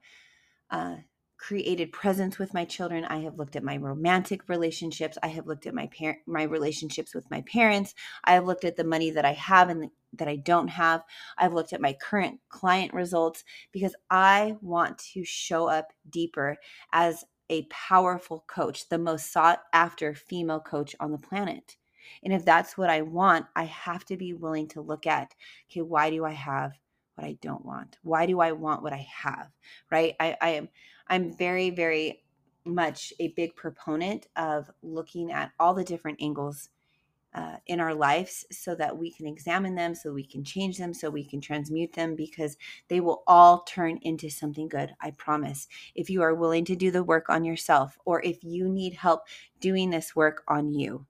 uh, 0.70 0.98
created 1.38 1.92
presence 1.92 2.40
with 2.40 2.54
my 2.54 2.64
children. 2.64 3.04
I 3.04 3.20
have 3.20 3.38
looked 3.38 3.58
at 3.58 3.64
my 3.64 3.76
romantic 3.76 4.48
relationships. 4.48 5.18
I 5.22 5.28
have 5.28 5.46
looked 5.46 5.68
at 5.68 5.74
my 5.74 5.88
parent 5.88 6.20
my 6.26 6.44
relationships 6.44 7.14
with 7.14 7.30
my 7.30 7.42
parents. 7.42 7.94
I 8.24 8.34
have 8.34 8.46
looked 8.46 8.64
at 8.64 8.78
the 8.78 8.86
money 8.86 9.12
that 9.12 9.26
I 9.26 9.34
have 9.34 9.70
and 9.70 9.90
that 10.14 10.30
I 10.30 10.38
don't 10.38 10.70
have. 10.70 11.04
I've 11.38 11.54
looked 11.54 11.74
at 11.74 11.82
my 11.82 11.94
current 12.02 12.40
client 12.48 12.94
results 12.94 13.44
because 13.74 13.94
I 14.10 14.56
want 14.62 15.00
to 15.14 15.26
show 15.26 15.68
up 15.68 15.92
deeper 16.10 16.58
as 16.94 17.26
a 17.50 17.64
powerful 17.70 18.46
coach, 18.48 18.88
the 18.88 18.98
most 18.98 19.34
sought 19.34 19.64
after 19.74 20.16
female 20.16 20.62
coach 20.62 20.96
on 21.00 21.12
the 21.12 21.18
planet. 21.18 21.76
And 22.24 22.34
if 22.34 22.46
that's 22.46 22.78
what 22.78 22.90
I 22.90 23.02
want, 23.02 23.48
I 23.56 23.66
have 23.66 24.06
to 24.06 24.18
be 24.18 24.34
willing 24.34 24.70
to 24.70 24.82
look 24.82 25.06
at 25.06 25.34
okay, 25.70 25.82
why 25.82 26.10
do 26.10 26.24
I 26.24 26.32
have 26.32 26.72
what 27.16 27.26
I 27.26 27.38
don't 27.42 27.66
want? 27.66 27.98
Why 28.04 28.26
do 28.26 28.40
I 28.40 28.52
want 28.52 28.84
what 28.84 28.94
I 28.94 29.08
have? 29.24 29.50
Right? 29.92 30.16
I, 30.20 30.36
I 30.42 30.50
am 30.50 30.70
I'm 31.08 31.36
very, 31.36 31.70
very 31.70 32.24
much 32.66 33.14
a 33.20 33.30
big 33.30 33.56
proponent 33.56 34.28
of 34.36 34.70
looking 34.82 35.32
at 35.32 35.52
all 35.60 35.74
the 35.74 35.84
different 35.84 36.22
angles 36.22 36.70
uh, 37.34 37.58
in 37.66 37.80
our 37.80 37.96
lives 37.96 38.46
so 38.52 38.76
that 38.76 38.96
we 38.96 39.12
can 39.12 39.26
examine 39.28 39.76
them, 39.76 39.96
so 39.96 40.14
we 40.14 40.24
can 40.26 40.44
change 40.44 40.78
them, 40.78 40.94
so 40.94 41.10
we 41.10 41.26
can 41.26 41.42
transmute 41.42 41.94
them 41.94 42.16
because 42.16 42.58
they 42.90 43.00
will 43.00 43.24
all 43.26 43.64
turn 43.64 43.98
into 44.04 44.30
something 44.30 44.68
good. 44.68 44.94
I 45.02 45.12
promise. 45.12 45.68
If 45.96 46.10
you 46.10 46.22
are 46.22 46.36
willing 46.36 46.66
to 46.66 46.76
do 46.76 46.92
the 46.92 47.04
work 47.04 47.30
on 47.30 47.44
yourself, 47.44 47.98
or 48.06 48.22
if 48.22 48.44
you 48.44 48.70
need 48.70 48.94
help 48.94 49.22
doing 49.60 49.90
this 49.90 50.16
work 50.16 50.44
on 50.48 50.74
you, 50.74 51.06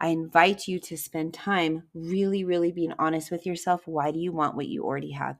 I 0.00 0.08
invite 0.08 0.68
you 0.68 0.78
to 0.80 0.96
spend 0.96 1.34
time 1.34 1.84
really, 1.94 2.44
really 2.44 2.72
being 2.72 2.92
honest 2.98 3.30
with 3.30 3.46
yourself. 3.46 3.86
Why 3.86 4.10
do 4.10 4.18
you 4.18 4.32
want 4.32 4.54
what 4.54 4.68
you 4.68 4.84
already 4.84 5.12
have? 5.12 5.36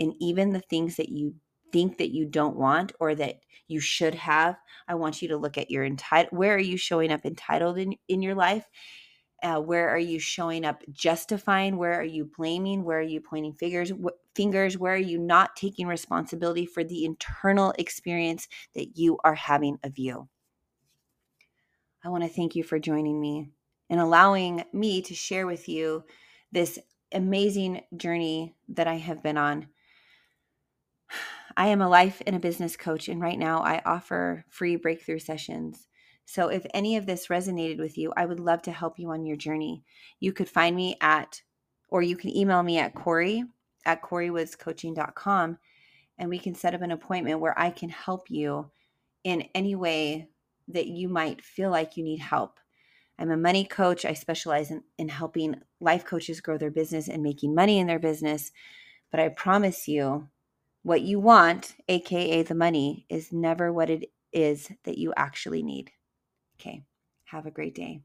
And 0.00 0.14
even 0.20 0.52
the 0.52 0.60
things 0.60 0.96
that 0.96 1.08
you 1.08 1.34
think 1.72 1.98
that 1.98 2.12
you 2.12 2.26
don't 2.26 2.56
want 2.56 2.92
or 3.00 3.14
that 3.14 3.40
you 3.66 3.80
should 3.80 4.14
have 4.14 4.56
i 4.88 4.94
want 4.94 5.22
you 5.22 5.28
to 5.28 5.38
look 5.38 5.56
at 5.56 5.70
your 5.70 5.84
entitled 5.84 6.36
where 6.36 6.54
are 6.54 6.58
you 6.58 6.76
showing 6.76 7.10
up 7.10 7.24
entitled 7.24 7.78
in, 7.78 7.94
in 8.08 8.20
your 8.20 8.34
life? 8.34 8.68
Uh, 9.42 9.60
where 9.60 9.88
are 9.88 9.98
you 9.98 10.20
showing 10.20 10.64
up 10.64 10.84
justifying? 10.92 11.76
Where 11.76 11.98
are 11.98 12.04
you 12.04 12.30
blaming? 12.36 12.84
Where 12.84 13.00
are 13.00 13.02
you 13.02 13.20
pointing 13.20 13.54
fingers 13.54 13.90
wh- 13.90 14.14
fingers? 14.36 14.78
Where 14.78 14.94
are 14.94 14.96
you 14.96 15.18
not 15.18 15.56
taking 15.56 15.88
responsibility 15.88 16.64
for 16.64 16.84
the 16.84 17.04
internal 17.04 17.74
experience 17.76 18.46
that 18.76 18.96
you 18.96 19.18
are 19.24 19.34
having 19.34 19.78
of 19.82 19.98
you? 19.98 20.28
I 22.04 22.08
want 22.08 22.22
to 22.22 22.30
thank 22.30 22.54
you 22.54 22.62
for 22.62 22.78
joining 22.78 23.20
me 23.20 23.50
and 23.92 24.00
allowing 24.00 24.64
me 24.72 25.00
to 25.02 25.14
share 25.14 25.46
with 25.46 25.68
you 25.68 26.02
this 26.50 26.80
amazing 27.12 27.82
journey 27.96 28.56
that 28.68 28.88
i 28.88 28.94
have 28.94 29.22
been 29.22 29.36
on 29.36 29.68
I 31.56 31.68
am 31.68 31.82
a 31.82 31.88
life 31.88 32.22
and 32.26 32.34
a 32.34 32.40
business 32.40 32.76
coach, 32.76 33.08
and 33.08 33.20
right 33.20 33.38
now 33.38 33.60
I 33.60 33.82
offer 33.84 34.44
free 34.48 34.76
breakthrough 34.76 35.18
sessions. 35.18 35.86
So 36.24 36.48
if 36.48 36.64
any 36.72 36.96
of 36.96 37.06
this 37.06 37.26
resonated 37.26 37.78
with 37.78 37.98
you, 37.98 38.12
I 38.16 38.26
would 38.26 38.40
love 38.40 38.62
to 38.62 38.72
help 38.72 38.98
you 38.98 39.10
on 39.10 39.26
your 39.26 39.36
journey. 39.36 39.84
You 40.20 40.32
could 40.32 40.48
find 40.48 40.74
me 40.74 40.96
at, 41.00 41.42
or 41.88 42.02
you 42.02 42.16
can 42.16 42.34
email 42.34 42.62
me 42.62 42.78
at 42.78 42.94
Corey 42.94 43.44
at 43.84 44.02
CoreyWoodsCoaching.com, 44.02 45.58
and 46.18 46.30
we 46.30 46.38
can 46.38 46.54
set 46.54 46.74
up 46.74 46.82
an 46.82 46.92
appointment 46.92 47.40
where 47.40 47.58
I 47.58 47.70
can 47.70 47.90
help 47.90 48.30
you 48.30 48.70
in 49.24 49.48
any 49.54 49.74
way 49.74 50.28
that 50.68 50.86
you 50.86 51.08
might 51.08 51.42
feel 51.42 51.70
like 51.70 51.96
you 51.96 52.04
need 52.04 52.20
help. 52.20 52.58
I'm 53.18 53.30
a 53.30 53.36
money 53.36 53.64
coach. 53.64 54.04
I 54.04 54.14
specialize 54.14 54.70
in, 54.70 54.82
in 54.98 55.08
helping 55.08 55.56
life 55.80 56.04
coaches 56.04 56.40
grow 56.40 56.58
their 56.58 56.70
business 56.70 57.08
and 57.08 57.22
making 57.22 57.54
money 57.54 57.78
in 57.78 57.86
their 57.86 57.98
business. 57.98 58.52
But 59.10 59.20
I 59.20 59.28
promise 59.28 59.86
you, 59.86 60.28
what 60.82 61.02
you 61.02 61.20
want, 61.20 61.76
AKA 61.88 62.42
the 62.42 62.54
money, 62.54 63.06
is 63.08 63.32
never 63.32 63.72
what 63.72 63.90
it 63.90 64.10
is 64.32 64.70
that 64.84 64.98
you 64.98 65.12
actually 65.16 65.62
need. 65.62 65.90
Okay. 66.60 66.84
Have 67.24 67.46
a 67.46 67.50
great 67.50 67.74
day. 67.74 68.00